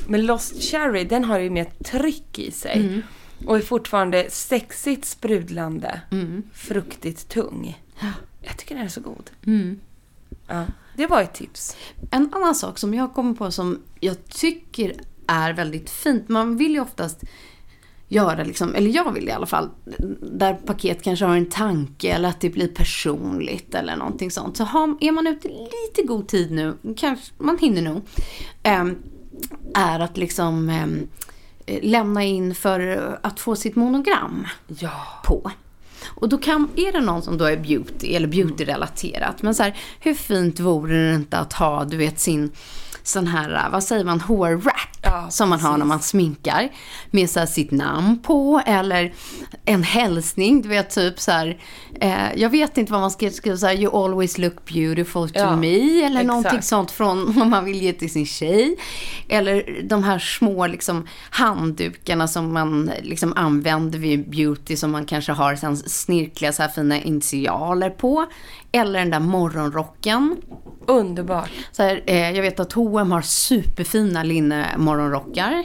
[0.07, 2.79] Men Lost Cherry, den har ju mer tryck i sig.
[2.79, 3.01] Mm.
[3.45, 6.01] Och är fortfarande sexigt sprudlande.
[6.11, 6.43] Mm.
[6.53, 7.81] Fruktigt tung.
[8.41, 9.31] Jag tycker den är så god.
[9.45, 9.79] Mm.
[10.47, 11.77] Ja, det var ett tips.
[12.11, 14.93] En annan sak som jag kommer på som jag tycker
[15.27, 16.29] är väldigt fint.
[16.29, 17.23] Man vill ju oftast
[18.11, 19.69] göra, liksom, eller jag vill i alla fall,
[20.21, 24.57] där paket kanske har en tanke eller att det blir personligt eller någonting sånt.
[24.57, 28.01] Så har, är man ute lite god tid nu, kanske man hinner nog,
[28.63, 28.95] ehm,
[29.75, 35.21] är att liksom eh, lämna in för att få sitt monogram Ja.
[35.25, 35.51] på.
[36.07, 39.41] Och då kan, är det någon som då är beauty eller beauty-relaterat.
[39.41, 42.51] Men så här, hur fint vore det inte att ha, du vet, sin
[43.03, 45.00] sån här, vad säger man, hårwrap.
[45.03, 46.69] Ja, som man har när man sminkar.
[47.11, 49.13] Med så sitt namn på eller
[49.65, 50.61] en hälsning.
[50.61, 51.57] Du vet typ så här,
[52.01, 55.39] eh, jag vet inte vad man ska skriva så här, you always look beautiful to
[55.39, 55.67] Ja, me.
[56.03, 56.27] Eller exakt.
[56.27, 58.75] någonting sånt från om man vill ge till sin tjej.
[59.29, 65.31] Eller de här små liksom, handdukarna som man liksom använder vid beauty som man kanske
[65.31, 68.25] har sen snirkliga så här fina initialer på.
[68.71, 70.37] Eller den där morgonrocken.
[70.87, 71.49] Underbart.
[71.71, 74.23] Så här, eh, jag vet att H&M har superfina
[74.95, 75.63] linnemorgonrockar.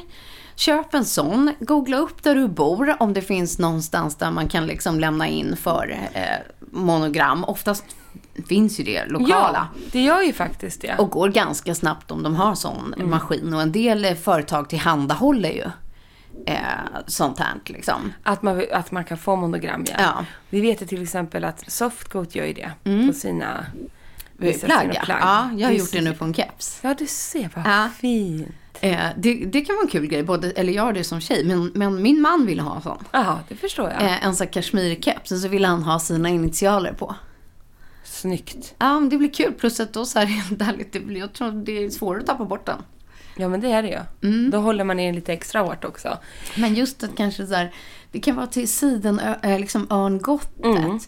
[0.57, 1.53] Köp en sån.
[1.61, 5.57] Googla upp där du bor om det finns någonstans där man kan liksom lämna in
[5.57, 6.23] för eh,
[6.73, 7.45] monogram.
[7.45, 7.85] Oftast
[8.49, 9.69] finns ju det lokala.
[9.75, 10.95] Ja, det gör ju faktiskt det.
[10.99, 13.55] Och går ganska snabbt om de har sån maskin.
[13.55, 15.65] Och en del företag tillhandahåller ju
[16.47, 16.57] eh,
[17.07, 18.13] sånt här liksom.
[18.23, 19.95] Att man, att man kan få monogram, ja.
[19.99, 20.25] Ja.
[20.51, 22.71] Vi vet ju till exempel att Softcoat gör ju det
[23.07, 23.67] på sina
[24.39, 25.01] Plagg, sina ja.
[25.05, 25.19] plagg.
[25.21, 25.51] ja.
[25.57, 26.79] Jag har Det gjort det ser- nu på en keps.
[26.83, 27.89] Ja, du ser vad Ja.
[28.01, 28.49] fint.
[28.81, 31.45] Eh, det, det kan vara en kul grej, både, eller jag har det som tjej,
[31.45, 33.05] men, men min man ville ha en sån.
[33.13, 34.03] Ja, det förstår jag.
[34.03, 37.15] Eh, en sån kashmirkeps och så ville han ha sina initialer på.
[38.05, 38.75] Snyggt.
[38.79, 39.53] Ja, men det blir kul.
[39.53, 42.27] Plus att då så här, helt ärligt, det blir, jag tror det är svårare att
[42.27, 42.83] tappa bort den.
[43.37, 44.29] Ja, men det är det ju.
[44.29, 44.51] Mm.
[44.51, 46.19] Då håller man in lite extra hårt också.
[46.57, 47.73] Men just att kanske så här,
[48.13, 50.65] det kan vara till siden, äh, liksom örngottet.
[50.65, 50.99] Mm.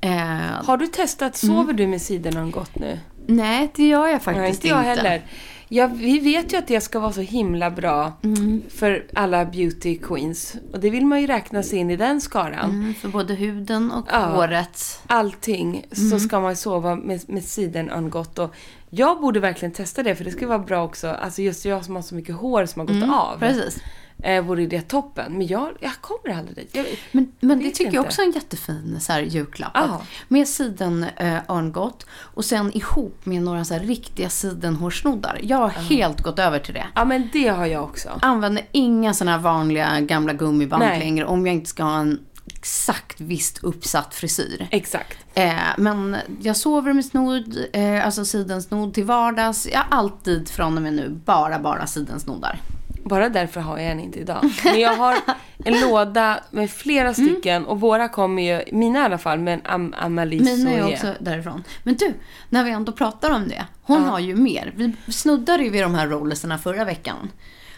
[0.00, 2.98] Eh, Har du testat, sover du med sidan gott nu?
[3.26, 5.22] nej, det gör jag Nej, faktiskt inte jag heller.
[5.70, 8.62] Ja, vi vet ju att det ska vara så himla bra Mm.
[8.68, 10.56] för alla beauty queens.
[10.72, 12.70] Och det vill man ju räkna sig in i den skaran.
[12.70, 14.18] Mm, för både huden och Ja.
[14.26, 15.00] håret.
[15.06, 16.10] allting Mm.
[16.10, 18.38] så ska man sova med, med sidenörngott.
[18.38, 18.54] Och
[18.90, 21.08] jag borde verkligen testa det för det skulle vara bra också.
[21.08, 23.42] Alltså just jag som har så mycket hår som har gått av.
[23.42, 23.82] Mm, Precis.
[24.22, 25.32] Eh, vore det toppen.
[25.32, 26.70] Men jag, jag kommer aldrig dit.
[26.72, 29.70] Jag, Men, men det tycker jag också är en jättefin så här, julklapp.
[29.74, 35.38] Att Med siden eh, örngott och sen ihop med några så här, riktiga sidenhårsnoddar.
[35.42, 36.86] Jag har helt gått över till det.
[36.94, 38.18] Ja men det har jag också.
[38.22, 40.98] Använder inga såna här vanliga gamla gummiband Nej.
[40.98, 42.20] längre om jag inte ska ha en
[42.54, 44.68] exakt visst uppsatt frisyr.
[44.70, 45.18] Exakt.
[45.34, 49.68] Eh, men jag sover med snodd, eh, alltså sidensnodd till vardags.
[49.72, 52.60] Jag har alltid från och med nu bara, bara sidensnoddar.
[53.08, 54.50] Bara därför har jag en inte idag.
[54.64, 55.16] Men jag har
[55.64, 59.60] en låda med flera stycken och våra kommer ju, mina i alla fall, med en
[59.64, 61.64] Am Amalie Mina är också därifrån.
[61.82, 62.14] Men du,
[62.48, 63.66] när vi ändå pratar om det.
[63.82, 64.72] Hon har ju mer.
[64.76, 67.30] Vi snuddade ju vid de här rollerserna förra veckan.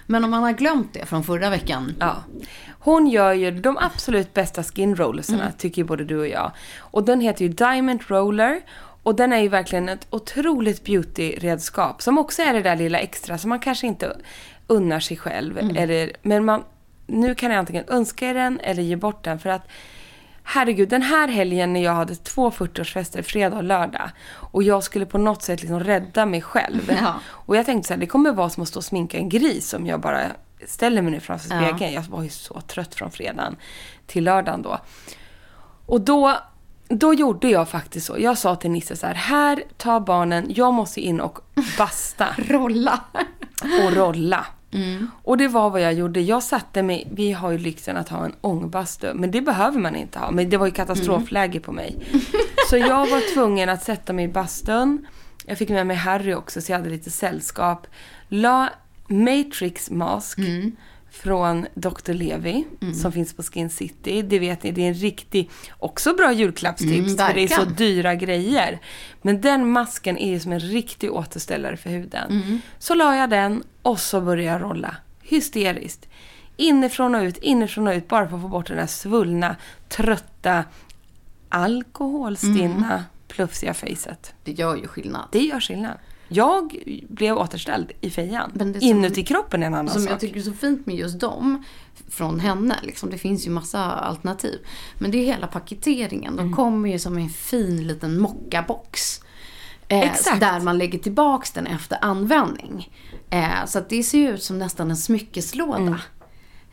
[0.06, 1.94] Men om man har glömt det från förra veckan.
[2.00, 2.16] Ja.
[2.78, 6.52] Hon gör ju de absolut bästa skin rollersarna, tycker ju både du och jag.
[6.78, 8.60] Och den heter ju Diamond Roller.
[9.02, 12.02] Och den är ju verkligen ett otroligt beauty-redskap.
[12.02, 14.16] Som också är det där lilla extra som man kanske inte
[14.70, 15.58] unnar sig själv.
[15.76, 16.64] Eller, men man,
[17.06, 19.38] nu kan jag antingen önska den eller ge bort den.
[19.38, 19.62] För att
[20.42, 24.10] Herregud, den här helgen när jag hade två 40-årsfester, fredag och lördag.
[24.30, 26.92] Och jag skulle på något sätt liksom rädda mig själv.
[27.02, 27.14] Ja.
[27.28, 29.74] Och jag tänkte så här, det kommer vara som att stå och sminka en gris
[29.74, 30.20] om jag bara
[30.66, 31.60] ställer mig nu framför Ja.
[31.68, 31.94] spegeln.
[31.94, 33.56] Jag var ju så trött från fredagen
[34.06, 34.78] till lördagen då.
[35.86, 36.36] Och då,
[36.88, 38.16] då gjorde jag faktiskt så.
[38.18, 41.38] Jag sa till Nisse så här, här, ta barnen, jag måste in och
[41.78, 43.00] basta Rolla.
[43.84, 44.46] och rolla.
[45.22, 46.20] Och det var vad jag gjorde.
[46.20, 49.96] Jag satte mig, vi har ju lyxen att ha en ångbastu, men det behöver man
[49.96, 50.30] inte ha.
[50.30, 51.96] Men det var ju katastrofläge på mig.
[52.70, 55.06] Så jag var tvungen att sätta mig i bastun.
[55.46, 57.86] Jag fick med mig Harry också, så jag hade lite sällskap.
[58.28, 58.68] La
[59.06, 60.38] Matrix Mask
[61.10, 62.12] från Dr.
[62.12, 62.64] Levi,
[63.02, 64.22] som finns på Skin City.
[64.22, 67.64] Det vet ni, det är en riktig, också bra julklappstips, Mm, för det är så
[67.64, 68.80] dyra grejer.
[69.22, 72.30] Men den masken är ju som en riktig återställare för huden.
[72.30, 72.60] Mm.
[72.78, 74.96] Så la jag den och så började jag rolla.
[75.22, 76.08] Hysteriskt.
[76.56, 79.56] Inifrån och ut, inifrån och ut, bara för att få bort den där svullna,
[79.88, 80.64] trötta,
[81.48, 83.02] alkoholstinna, Mm.
[83.28, 84.34] plufsiga facet.
[84.44, 85.28] Det gör ju skillnad.
[85.32, 85.98] Det gör skillnad.
[86.32, 86.76] Jag
[87.08, 88.50] blev återställd i fejan.
[88.58, 90.10] Som- Inuti kroppen är en annan Som sak.
[90.12, 91.64] jag tycker är så fint med just dem,
[92.08, 94.58] från henne, liksom, det finns ju massa alternativ.
[94.98, 96.32] Men det är hela paketeringen.
[96.32, 96.44] Mm.
[96.50, 99.20] De kommer ju som en fin liten mockabox.
[99.88, 100.12] Eh.
[100.40, 102.90] Där man lägger tillbaks den efter användning.
[103.30, 106.00] Eh, så det ser ju ut som nästan en smyckeslåda.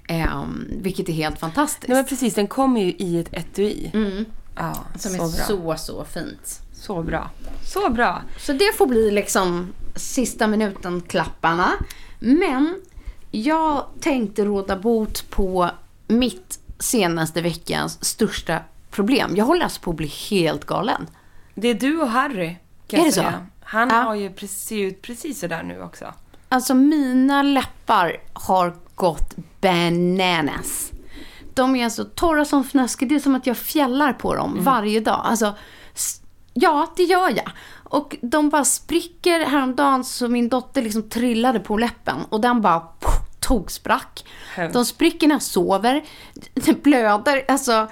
[0.07, 0.43] Eh,
[0.81, 1.83] vilket är helt fantastiskt.
[1.85, 1.93] Mm.
[1.95, 3.91] Nej men precis, den kommer ju i ett etui.
[4.55, 5.75] Ja, som så är bra.
[5.77, 6.61] så, så fint.
[6.87, 7.29] Så bra.
[7.63, 8.21] Så bra.
[8.39, 11.71] Så det får bli liksom sista minuten-klapparna.
[12.19, 12.81] Men
[13.31, 15.69] jag tänkte råda bot på
[16.07, 18.59] mitt senaste veckans största
[18.91, 19.35] problem.
[19.35, 21.07] Jag håller alltså på att bli helt galen.
[21.55, 22.55] Det är du och Harry.
[22.87, 23.19] kan Är det så?
[23.21, 23.45] säga.
[23.63, 23.95] Han Ja.
[23.95, 26.13] har ju precis, ser ut precis sådär nu också.
[26.49, 30.91] Alltså mina läppar har gått bananas.
[31.53, 33.05] De är så torra som fnöske.
[33.05, 35.21] Det är som att jag fjällar på dem varje dag.
[35.25, 35.53] Alltså,
[36.61, 37.49] ja, det gör jag.
[37.83, 39.39] Och de bara spricker.
[39.45, 44.25] Häromdagen så min dotter liksom trillade på läppen och den bara poff, tog sprack.
[44.55, 44.73] Hemskt.
[44.73, 46.03] De spricker när jag sover.
[46.53, 47.45] Det blöder.
[47.47, 47.87] Alltså,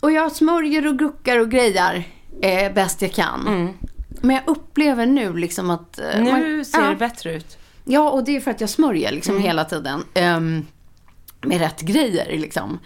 [0.00, 2.04] och jag smörjer och guckar och grejar
[2.42, 3.74] eh, bäst jag kan.
[4.20, 5.98] Men jag upplever nu liksom att...
[5.98, 6.88] eh, Nu man- ser ja.
[6.90, 7.58] det bättre ut.
[7.84, 9.46] Ja, och det är för att jag smörjer liksom Mm.
[9.46, 10.04] hela tiden.
[10.14, 10.66] ehm,
[11.40, 12.78] med rätt grejer liksom.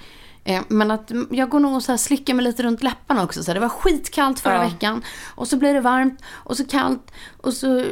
[0.45, 3.23] Eh, Men att mm, jag går nog och så här slickar mig lite runt läpparna
[3.25, 3.43] också.
[3.43, 4.61] Så här, det var skitkallt förra Ja.
[4.63, 5.03] veckan.
[5.35, 7.11] Och så blir det varmt och så kallt.
[7.43, 7.85] Och så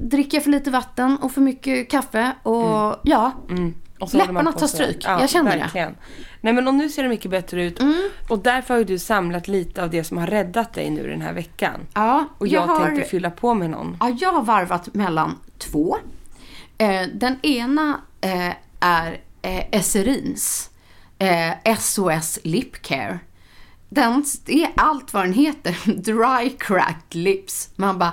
[0.00, 2.32] dricker jag för lite vatten och för mycket kaffe.
[2.42, 3.32] Och ja,
[4.00, 5.04] Och så håller man Läpparna tar stryk.
[5.04, 5.58] Jag känner det.
[5.58, 5.96] verkligen.
[6.40, 7.80] Nej men och nu ser det mycket bättre ut.
[8.28, 11.20] Och därför har ju du samlat lite av det som har räddat dig nu den
[11.20, 11.80] här veckan.
[11.94, 13.96] ja Och jag, har, tänkte fylla på med någon.
[14.00, 15.96] Ja, jag har varvat mellan två.
[16.78, 20.70] Eh, den ena eh, är eh, Esserins
[21.18, 23.18] eh, SOS Lip Care.
[23.88, 25.76] Den är allt vad den heter.
[26.02, 27.70] Dry Cracked Lips.
[27.76, 28.12] Man bara,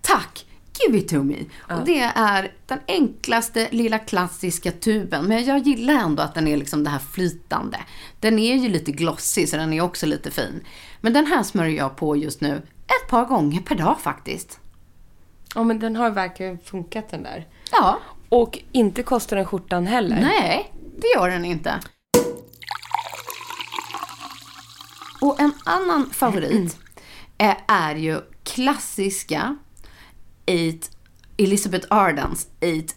[0.00, 0.46] tack!
[0.86, 1.36] Give it to me.
[1.70, 5.24] Och det är den enklaste lilla klassiska tuben.
[5.24, 7.78] Men jag gillar ändå att den är liksom det här flytande.
[8.20, 10.64] Den är ju lite glossig så den är också lite fin.
[11.00, 14.60] Men den här smörjer jag på just nu ett par gånger per dag faktiskt.
[15.54, 17.46] Ja men den har verkligen funkat den där.
[17.72, 20.20] Ja, Och inte kostar den skjortan heller.
[20.20, 21.80] nej, det gör den inte.
[25.22, 26.78] Och en annan favorit
[27.38, 29.56] eh, är ju klassiska
[30.46, 30.90] Eight,
[31.36, 32.48] Elizabeth Ardens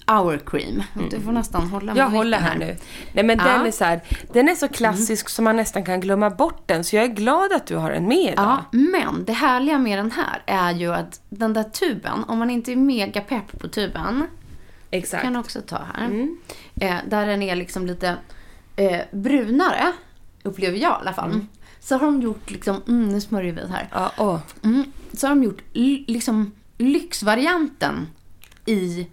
[0.08, 0.84] 8 hour cream.
[1.10, 2.78] Du får nästan hålla med Jag håller här nu.
[3.14, 3.44] Nej men Ja.
[3.44, 3.58] Mm.
[3.58, 4.02] den är så här,
[4.34, 6.84] den är så klassisk som man nästan kan glömma bort den.
[6.84, 8.60] Så jag är glad att du har den med idag.
[8.72, 12.50] Ja, men det härliga med den här är ju att den där tuben, om man
[12.50, 14.28] inte är mega pepp på tuben,
[14.92, 15.24] Exakt.
[15.24, 16.28] kan också ta här.
[16.82, 18.18] Eh, där den är liksom lite
[18.76, 19.92] eh, brunare,
[20.44, 21.46] upplever jag i alla fall.
[21.86, 23.88] Så har de gjort liksom, mm, nu smörjer vi här.
[23.92, 24.40] Ja, åh.
[24.64, 25.62] Mm, så har de gjort
[26.08, 28.08] liksom lyxvarianten
[28.66, 29.08] i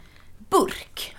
[0.51, 1.17] burk.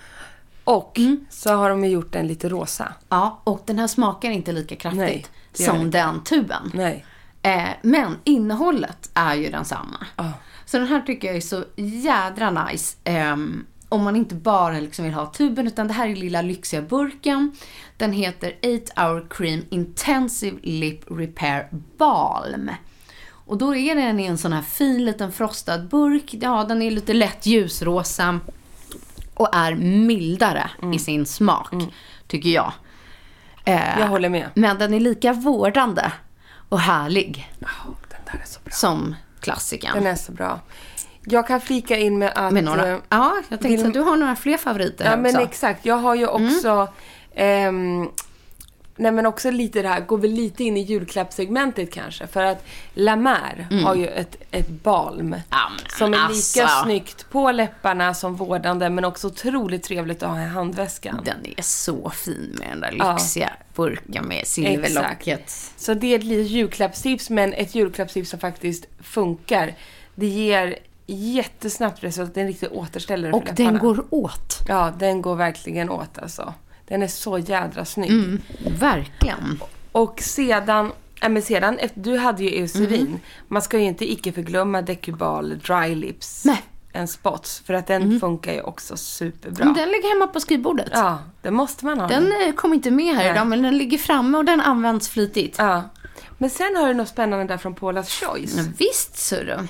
[0.63, 1.25] Och Mm.
[1.29, 2.93] så har de gjort den lite rosa.
[3.09, 6.71] Ja, och den här smakar inte lika kraftigt Nej, som den den tuben.
[6.73, 7.05] Nej.
[7.41, 10.05] Eh, men innehållet är ju densamma.
[10.15, 10.31] Ja.
[10.65, 12.97] Så den här tycker jag är så jädra nice.
[13.03, 16.81] Ehm, om man inte bara liksom vill ha tuben, utan det här är lilla lyxiga
[16.81, 17.51] burken.
[17.97, 18.55] Den heter
[18.93, 21.67] 8 hour cream intensive lip repair
[21.97, 22.71] balm.
[23.45, 26.33] Och då är den i en sån här fin liten frostad burk.
[26.41, 28.39] Ja, den är lite lätt ljusrosa
[29.33, 31.73] och är mildare i sin smak,
[32.27, 32.73] tycker jag.
[33.65, 34.49] Eh, Jag håller med.
[34.53, 36.11] Men den är lika vårdande
[36.69, 38.71] och härlig Den där är så bra.
[38.73, 39.93] som klassikern.
[39.93, 40.59] Den är så bra.
[41.25, 42.53] Jag kan flika in med att...
[42.53, 45.17] Med några, eh, ja, jag tänkte vill- att du har några fler favoriter Ja, här
[45.17, 45.37] men också.
[45.37, 45.49] Mm.
[45.49, 45.85] exakt.
[45.85, 46.87] Jag har ju också...
[47.35, 48.09] ehm,
[48.95, 52.27] nej, men också lite det här, går väl lite in i julklappssegmentet kanske.
[52.27, 55.19] För att La Mer har ju ett, ett balm.
[55.27, 55.39] Mm.
[55.49, 56.83] Ja, men som är lika alltså.
[56.83, 61.21] snyggt på läpparna som vårdande, men också otroligt trevligt att ha i handväskan.
[61.25, 63.13] Den är så fin med den där Ja.
[63.13, 65.51] lyxiga burken med silverlocket.
[65.77, 69.73] Så det är ett litet julklappstips, men ett julklappstips som faktiskt funkar.
[70.15, 72.33] Det ger jättesnabbt resultat.
[72.33, 74.59] Det är en riktig återställare Och för den går åt.
[74.67, 76.53] Ja, den går verkligen åt alltså.
[76.87, 78.11] Den är så jädra snygg.
[78.11, 78.41] Mm.
[78.79, 79.59] Verkligen.
[79.91, 80.91] Och sedan,
[81.21, 83.07] ja, men sedan, du hade ju Eucerin.
[83.07, 83.19] Mm.
[83.47, 86.45] Man ska ju inte icke förglömma Decubal Dry Lips.
[86.45, 86.61] Nej.
[86.95, 89.65] En spots, för att den funkar ju också superbra.
[89.65, 90.89] Den ligger hemma på skrivbordet.
[90.93, 92.07] Ja, det måste man ha.
[92.07, 93.31] Den eh, kom inte med här Nej.
[93.31, 95.55] idag, men den ligger framme och den används flitigt.
[95.57, 95.83] Ja.
[96.37, 98.55] Men sen har du något spännande där från Paula's Choice.
[98.57, 99.33] Ja, Visst.
[99.33, 99.63] Eh,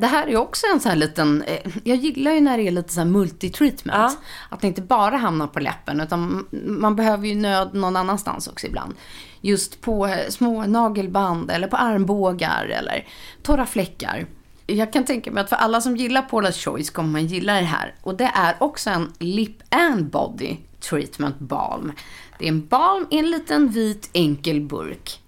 [0.00, 1.42] det här är också en sån här liten...
[1.42, 3.98] Eh, jag gillar ju när det är lite så här multitreatment.
[3.98, 4.12] Ja.
[4.48, 8.66] Att det inte bara hamnar på läppen, utan man behöver ju nöd någon annanstans också
[8.66, 8.94] ibland.
[9.40, 13.06] Just på eh, små nagelband eller på armbågar eller
[13.42, 14.26] torra fläckar.
[14.66, 17.60] Jag kan tänka mig att för alla som gillar Paula's Choice kommer man gilla det
[17.60, 17.94] här.
[18.02, 21.92] Och det är också en lip and body treatment balm.
[22.38, 25.20] Det är en balm i en liten vit enkel burk.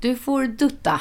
[0.00, 1.00] Du får dutta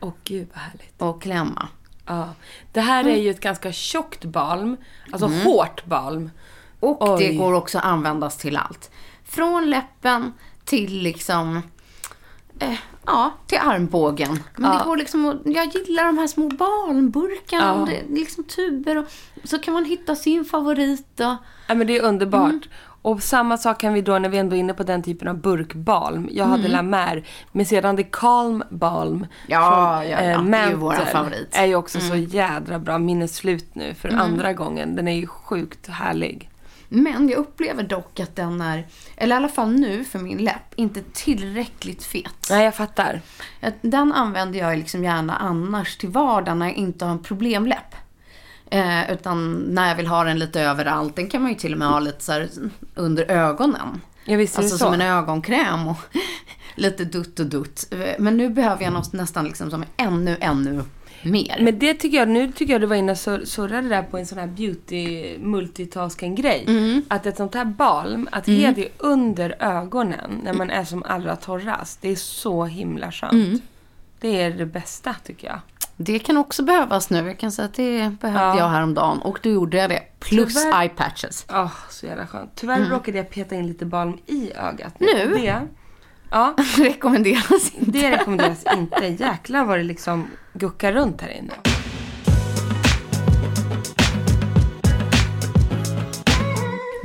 [0.00, 1.02] Åh gud vad härligt.
[1.02, 1.68] och klämma.
[2.12, 2.28] Ja.
[2.72, 4.76] Det här är ju ett ganska tjockt balm.
[5.12, 6.30] Alltså hårt balm.
[6.80, 7.36] Och det Oj.
[7.36, 8.90] går också att användas till allt.
[9.24, 10.32] Från läppen
[10.64, 11.62] till liksom,
[12.58, 12.74] eh,
[13.06, 14.42] ja, till armbågen.
[14.56, 17.72] Men det går liksom jag gillar de här små balmburkarna Ja.
[17.72, 19.04] och det liksom tuber och
[19.44, 21.34] så kan man hitta sin favorit och,
[21.66, 22.50] Ja, men det är underbart.
[22.50, 22.62] Mm.
[23.02, 25.36] Och samma sak kan vi då när vi ändå är inne på den typen av
[25.36, 26.28] burkbalm.
[26.32, 26.72] Jag hade Mm.
[26.72, 30.16] La Mer, men sedan det Calm Balm Ja, ja, ja.
[30.20, 31.54] eh, Det är ju våran favorit.
[31.54, 31.64] Mm.
[31.64, 32.98] är ju också så jädra bra.
[32.98, 34.96] Min är slut nu för andra gången.
[34.96, 36.48] Den är ju sjukt härlig.
[36.88, 38.86] Men jag upplever dock att den är,
[39.16, 42.46] eller i alla fall nu för min läpp, inte tillräckligt fet.
[42.50, 43.20] Nej, jag fattar.
[43.60, 47.94] Att Den använder jag liksom gärna annars till vardagen när jag inte har en problemläpp.
[48.72, 51.16] Eh, utan när jag vill ha den lite överallt.
[51.16, 52.44] Den kan man ju till och med ha lite så
[52.94, 54.00] under ögonen.
[54.24, 54.84] Ja, visst Alltså så.
[54.84, 55.96] som en ögonkräm och
[56.74, 57.86] lite dutt och dutt.
[57.92, 60.82] Eh, Men nu behöver jag något nästan liksom som ännu, ännu
[61.24, 61.56] mer.
[61.60, 64.18] Men det tycker jag, nu tycker jag du var inne och sur- surrade där på
[64.18, 66.64] en sån här beauty multitasking grej.
[66.68, 67.02] Mm.
[67.08, 71.36] Att ett sånt här balm, att ge det under ögonen när man är som allra
[71.36, 71.98] torrast.
[72.02, 73.32] Det är så himla skönt.
[73.32, 73.60] Mm.
[74.20, 75.60] Det är det bästa tycker jag.
[75.96, 77.26] Det kan också behövas nu.
[77.26, 78.58] Jag kan säga att det behövde Ja.
[78.58, 79.18] jag häromdagen.
[79.22, 80.02] Och då gjorde jag det.
[80.20, 81.46] Plus Tyvärr- eye patches.
[81.52, 82.50] Åh, så jävla skönt.
[82.54, 85.00] Tyvärr råkade jag peta in lite balm i ögat.
[85.00, 85.28] Mm.
[85.28, 85.34] Nu?
[85.34, 85.60] Det,
[86.30, 87.90] ja, Rekommenderas inte.
[87.98, 89.06] det rekommenderas inte.
[89.06, 91.52] Jäklar vad det liksom guckar runt här inne.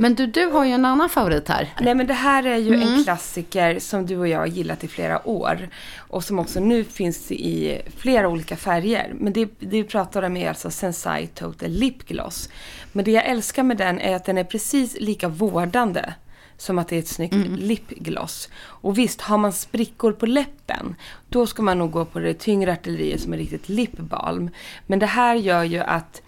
[0.00, 1.74] Men du, du har ju en annan favorit här.
[1.80, 2.88] Nej men det här är ju Mm.
[2.94, 5.68] en klassiker som du och jag har gillat i flera år.
[5.96, 9.12] Och som också nu finns i flera olika färger.
[9.18, 12.48] Men det, det vi pratar om är alltså Sensai Total Lip Gloss.
[12.92, 16.12] Men det jag älskar med den är att den är precis lika vårdande
[16.56, 17.54] som att det är ett snyggt Mm.
[17.56, 18.48] lipgloss.
[18.60, 20.94] Och visst, har man sprickor på läppen,
[21.28, 24.50] då ska man nog gå på det tyngre artilleriet som är riktigt lipbalm.
[24.86, 26.22] Men det här gör ju att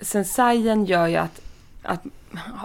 [0.00, 1.40] Sensaien gör ju att,
[1.82, 2.02] att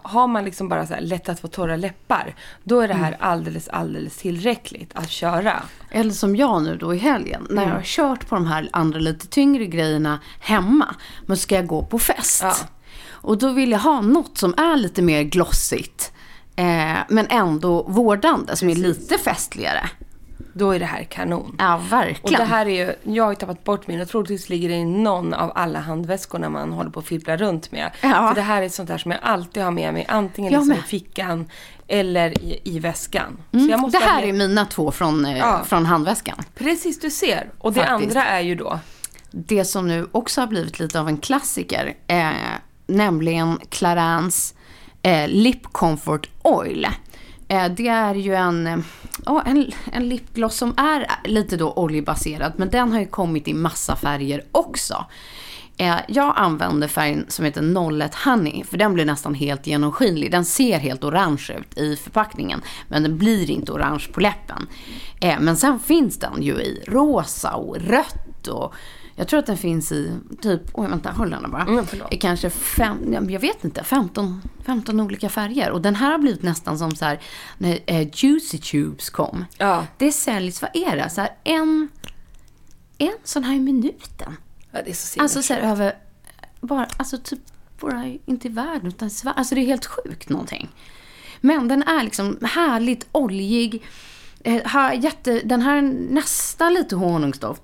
[0.03, 3.17] har man liksom bara så här lätt att få torra läppar, då är det här
[3.19, 5.63] alldeles, alldeles tillräckligt att köra.
[5.91, 7.75] Eller som jag nu då i helgen, när jag Mm.
[7.75, 10.95] har kört på de här andra lite tyngre grejerna hemma.
[11.25, 12.41] Men ska jag gå på fest.
[12.43, 12.55] Ja.
[13.11, 16.11] Och då vill jag ha något som är lite mer glossigt.
[16.55, 19.89] Eh, men ändå vårdande, som är lite festligare.
[20.57, 21.55] Då är det här kanon.
[21.59, 22.39] Ja, Och verkligen.
[22.39, 24.85] det här är ju, jag har ju tappat bort min och troligtvis ligger det i
[24.85, 27.91] någon av alla handväskorna man håller på att fippla runt med.
[28.01, 28.27] Ja.
[28.27, 30.75] För det här är sånt där som jag alltid har med mig, antingen liksom i
[30.75, 31.49] fickan
[31.87, 33.37] eller i, i väskan.
[33.53, 35.63] Mm, det här är mina två från, eh, Ja.
[35.65, 36.37] från handväskan.
[36.55, 37.49] Precis, du ser.
[37.57, 38.15] Och det Faktiskt.
[38.17, 38.79] andra är ju då,
[39.31, 42.29] Det som nu också har blivit lite av en klassiker, eh,
[42.87, 44.53] nämligen Clarins
[45.01, 46.87] eh, Lip Comfort Oil.
[47.47, 48.79] Eh, det är ju en, eh,
[49.45, 53.95] en, en lipgloss som är lite då oljebaserad, men den har ju kommit i massa
[53.95, 55.05] färger också.
[55.77, 60.31] Eh, jag använder färgen som heter 01 Honey, för den blir nästan helt genomskinlig.
[60.31, 64.67] Den ser helt orange ut i förpackningen, men den blir inte orange på läppen.
[65.39, 68.73] Men sen finns den ju i rosa och rött och
[69.15, 71.61] jag tror att den finns i typ, oj vänta, håll den bara.
[71.61, 71.85] Mm.
[72.11, 75.71] I kanske fem, ja, jag vet inte, 15, 15 olika färger.
[75.71, 77.19] Och den här har blivit nästan som så här,
[77.57, 79.45] när eh, Juicy Tubes kom.
[79.57, 79.85] Ja.
[79.97, 81.09] Det säljs, vad är det?
[81.09, 81.87] Så här, en,
[82.97, 84.37] en sån här i minuten.
[84.71, 85.95] Ja, det är så Alltså så här över,
[86.61, 87.39] bara, alltså typ,
[87.79, 89.35] bara inte i världen utan i Sverige.
[89.37, 90.69] Alltså det är helt sjukt någonting.
[91.41, 93.83] Men den är liksom härligt oljig.
[94.43, 97.61] Eh, har jätte, den här är nästan lite honungsdoft.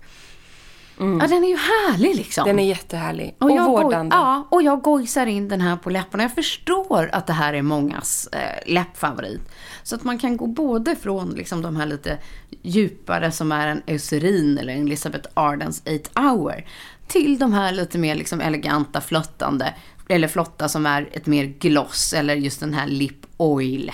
[1.22, 2.46] Ja, den är ju härlig liksom.
[2.48, 3.36] Den är jättehärlig.
[3.40, 4.16] Och, jag goj- vårdande.
[4.16, 6.24] ja, och jag gojsar in den här på läpparna.
[6.24, 9.42] Jag förstår att det här är mångas eh, läppfavorit.
[9.84, 12.18] Så att man kan gå både från liksom de här lite
[12.62, 15.84] djupare som är en Eucerin eller en Elizabeth Ardens
[16.14, 16.66] 8 hour
[17.08, 19.74] till de här lite mer liksom eleganta flottande
[20.10, 23.92] eller flotta som är ett mer gloss eller just den här lip oil.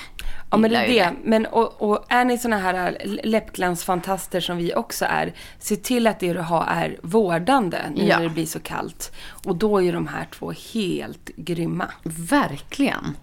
[0.52, 1.14] Ja men det är det.
[1.24, 6.20] Men, och, och är ni såna här läppglansfantaster som vi också är, se till att
[6.20, 8.18] det du har är vårdande nu Ja.
[8.18, 9.12] när det blir så kallt.
[9.46, 11.86] Och då är ju de här två helt grymma.
[12.04, 13.18] Verkligen.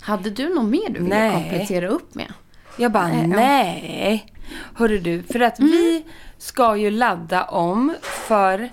[0.00, 1.32] Hade du något mer du ville Nej.
[1.32, 2.32] komplettera upp med?
[2.78, 3.26] Jag bara, Nej, ja.
[3.36, 4.32] nej.
[4.74, 6.04] Hörru du, för att vi
[6.38, 8.68] ska ju ladda om för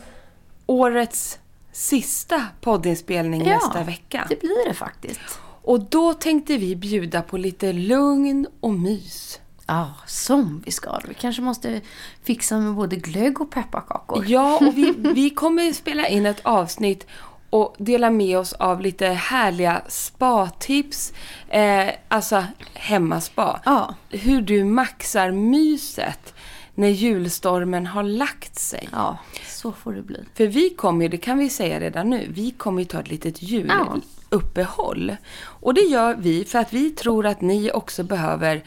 [0.66, 1.40] årets
[1.72, 4.26] sista poddinspelning nästa vecka.
[4.30, 5.40] det blir det faktiskt.
[5.62, 9.40] Och då tänkte vi bjuda på lite lugn och mys.
[9.68, 11.00] Ja, som vi ska.
[11.08, 11.82] Vi kanske måste
[12.24, 14.26] fixa med både glögg och pepparkakor.
[14.28, 17.08] Ja, och vi, vi kommer spela in ett avsnitt
[17.50, 21.14] och dela med oss av lite härliga spa-tips.
[21.50, 22.44] Eh, alltså
[22.74, 23.62] hemmaspa.
[23.66, 23.96] Ja.
[24.10, 26.34] Hur du maxar myset
[26.76, 28.90] när julstormen har lagt sig.
[28.92, 30.20] Ja, så får det bli.
[30.34, 33.10] För vi kommer ju, det kan vi säga redan nu, vi kommer ju ta ett
[33.10, 35.16] litet juluppehåll.
[35.62, 38.64] Och det gör vi för att vi tror att ni också behöver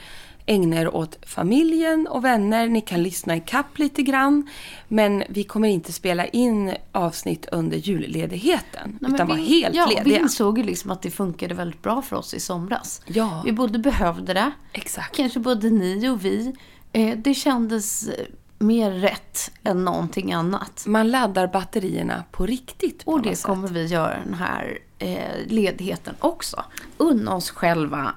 [0.47, 2.69] ägna er åt familjen och vänner.
[2.69, 4.49] Ni kan lyssna i kapp lite grann.
[4.89, 8.99] Men vi kommer inte spela in avsnitt under julledigheten.
[9.01, 10.19] Nej, utan vara vi- helt ja, Vi lediga.
[10.21, 13.03] insåg ju liksom att det funkade väldigt bra för oss i somras.
[13.07, 13.43] Ja.
[13.45, 15.17] Vi både behövde det, Exakt.
[15.17, 16.53] kanske både ni och vi.
[16.93, 18.27] Eh, det kändes eh,
[18.59, 20.85] mer rätt än någonting annat.
[20.87, 23.05] Man laddar batterierna på riktigt.
[23.05, 26.65] På Och det kommer vi göra den här eh, ledigheten också.
[26.97, 28.15] Unna oss själva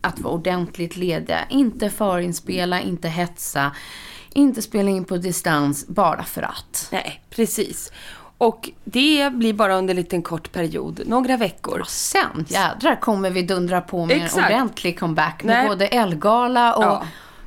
[0.00, 1.46] att vara ordentligt lediga.
[1.48, 3.72] Inte förinspela, inte hetsa,
[4.32, 6.88] inte spela in på distans bara för att.
[6.92, 7.92] Nej, precis.
[8.38, 11.80] Och det blir bara under en liten kort period, några veckor.
[11.80, 14.36] Och sen jädrar kommer vi dundra på med Exakt.
[14.36, 15.68] en ordentlig comeback med Nej.
[15.68, 17.06] både Elgala och Ja.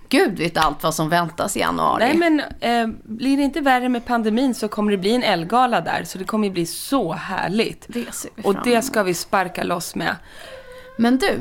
[0.10, 2.04] Gud vet allt vad som väntas i januari.
[2.04, 5.82] Nej men eh, blir det inte värre med pandemin så kommer det bli en Elgala
[5.82, 6.04] där.
[6.04, 7.86] Så det kommer ju bli så härligt.
[7.88, 10.16] Det ser vi Och fram det ska vi sparka loss med.
[10.98, 11.40] Men du,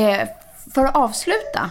[0.00, 0.28] eh,
[0.74, 1.70] för att avsluta.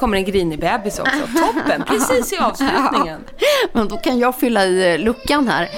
[0.00, 1.18] kommer en grinig bebis också.
[1.54, 3.20] Toppen, precis i avslutningen.
[3.72, 5.68] Men då kan jag fylla i eh, luckan här.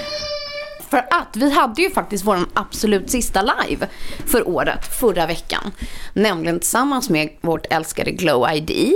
[0.89, 3.87] För att vi hade ju faktiskt vår absolut sista live
[4.25, 5.71] för året, förra veckan.
[6.13, 8.93] Nämligen tillsammans med vårt älskade Glow ID.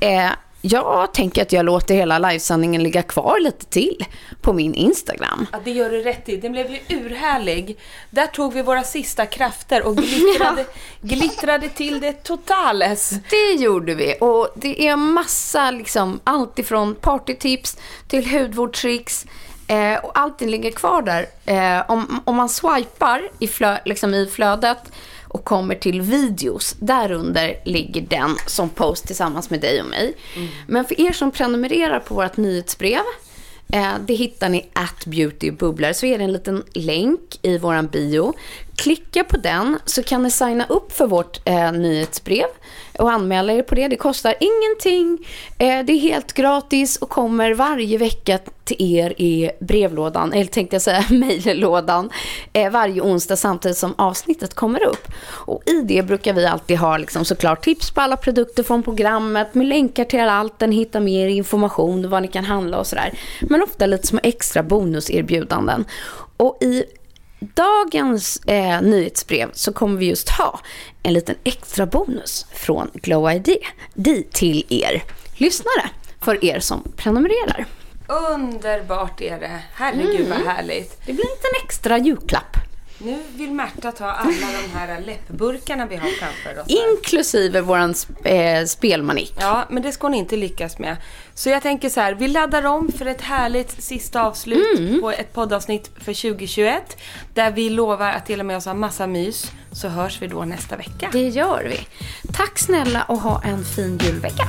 [0.00, 0.30] Eh,
[0.62, 4.04] jag tänker att jag låter hela livesändningen ligga kvar lite till
[4.40, 5.46] på min Instagram.
[5.52, 6.36] Ja, det gör du rätt i.
[6.36, 7.78] Den blev ju urhärlig.
[8.10, 10.64] Där tog vi våra sista krafter och glittrade,
[11.00, 13.10] glittrade till det totales.
[13.30, 14.14] Det gjorde vi.
[14.20, 17.76] Och det är massa, liksom, allt ifrån partytips
[18.08, 19.26] till hudvårdstricks.
[19.68, 21.26] Eh, och allting ligger kvar där.
[21.46, 24.92] Eh, om, om man swipar i, flö, liksom i flödet
[25.28, 30.14] och kommer till videos, där under ligger den som post tillsammans med dig och mig.
[30.66, 33.02] Men för er som prenumererar på vårt nyhetsbrev
[33.72, 35.92] Eh, det hittar ni at beautybubblor.
[35.92, 38.34] Så är det en liten länk i våran bio.
[38.78, 42.46] Klicka på den så kan ni signa upp för vårt eh, nyhetsbrev
[42.98, 43.88] och anmäla er på det.
[43.88, 45.26] Det kostar ingenting.
[45.58, 50.74] Eh, det är helt gratis och kommer varje vecka till er i brevlådan, eller tänkte
[50.74, 52.10] jag säga mejllådan,
[52.52, 55.08] eh, varje onsdag samtidigt som avsnittet kommer upp.
[55.28, 59.54] Och i det brukar vi alltid ha liksom såklart tips på alla produkter från programmet
[59.54, 63.12] med länkar till allt, den hittar mer information, vad ni kan handla och sådär.
[63.40, 65.84] Men ofta lite små extra bonuserbjudanden.
[66.36, 66.84] Och i
[67.40, 70.60] dagens eh, nyhetsbrev så kommer vi just ha
[71.02, 73.56] en liten extra bonus från Glow ID
[74.32, 75.02] till er
[75.36, 77.66] lyssnare, för er som prenumererar.
[78.06, 79.60] Underbart är det.
[79.74, 81.06] Herregud vad härligt.
[81.06, 82.56] Det blir en liten extra julklapp.
[83.00, 84.30] Nu vill Märta ta alla
[84.62, 86.66] de här läppburkarna vi har framför oss.
[86.68, 86.90] här.
[86.90, 87.94] Inklusive våran
[88.24, 89.34] eh, spelmanik.
[89.40, 90.96] Ja, men det ska hon inte lyckas med.
[91.34, 95.32] Så jag tänker så här, vi laddar om för ett härligt sista avslut på ett
[95.32, 96.96] poddavsnitt för 2021.
[97.34, 99.52] Där vi lovar att dela med oss av massa mys.
[99.72, 101.08] Så hörs vi då nästa vecka.
[101.12, 101.80] Det gör vi.
[102.32, 104.48] Tack snälla och ha en fin julvecka.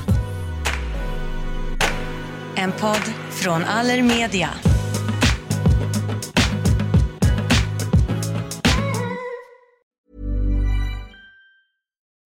[2.55, 4.49] En podd från Allermedia.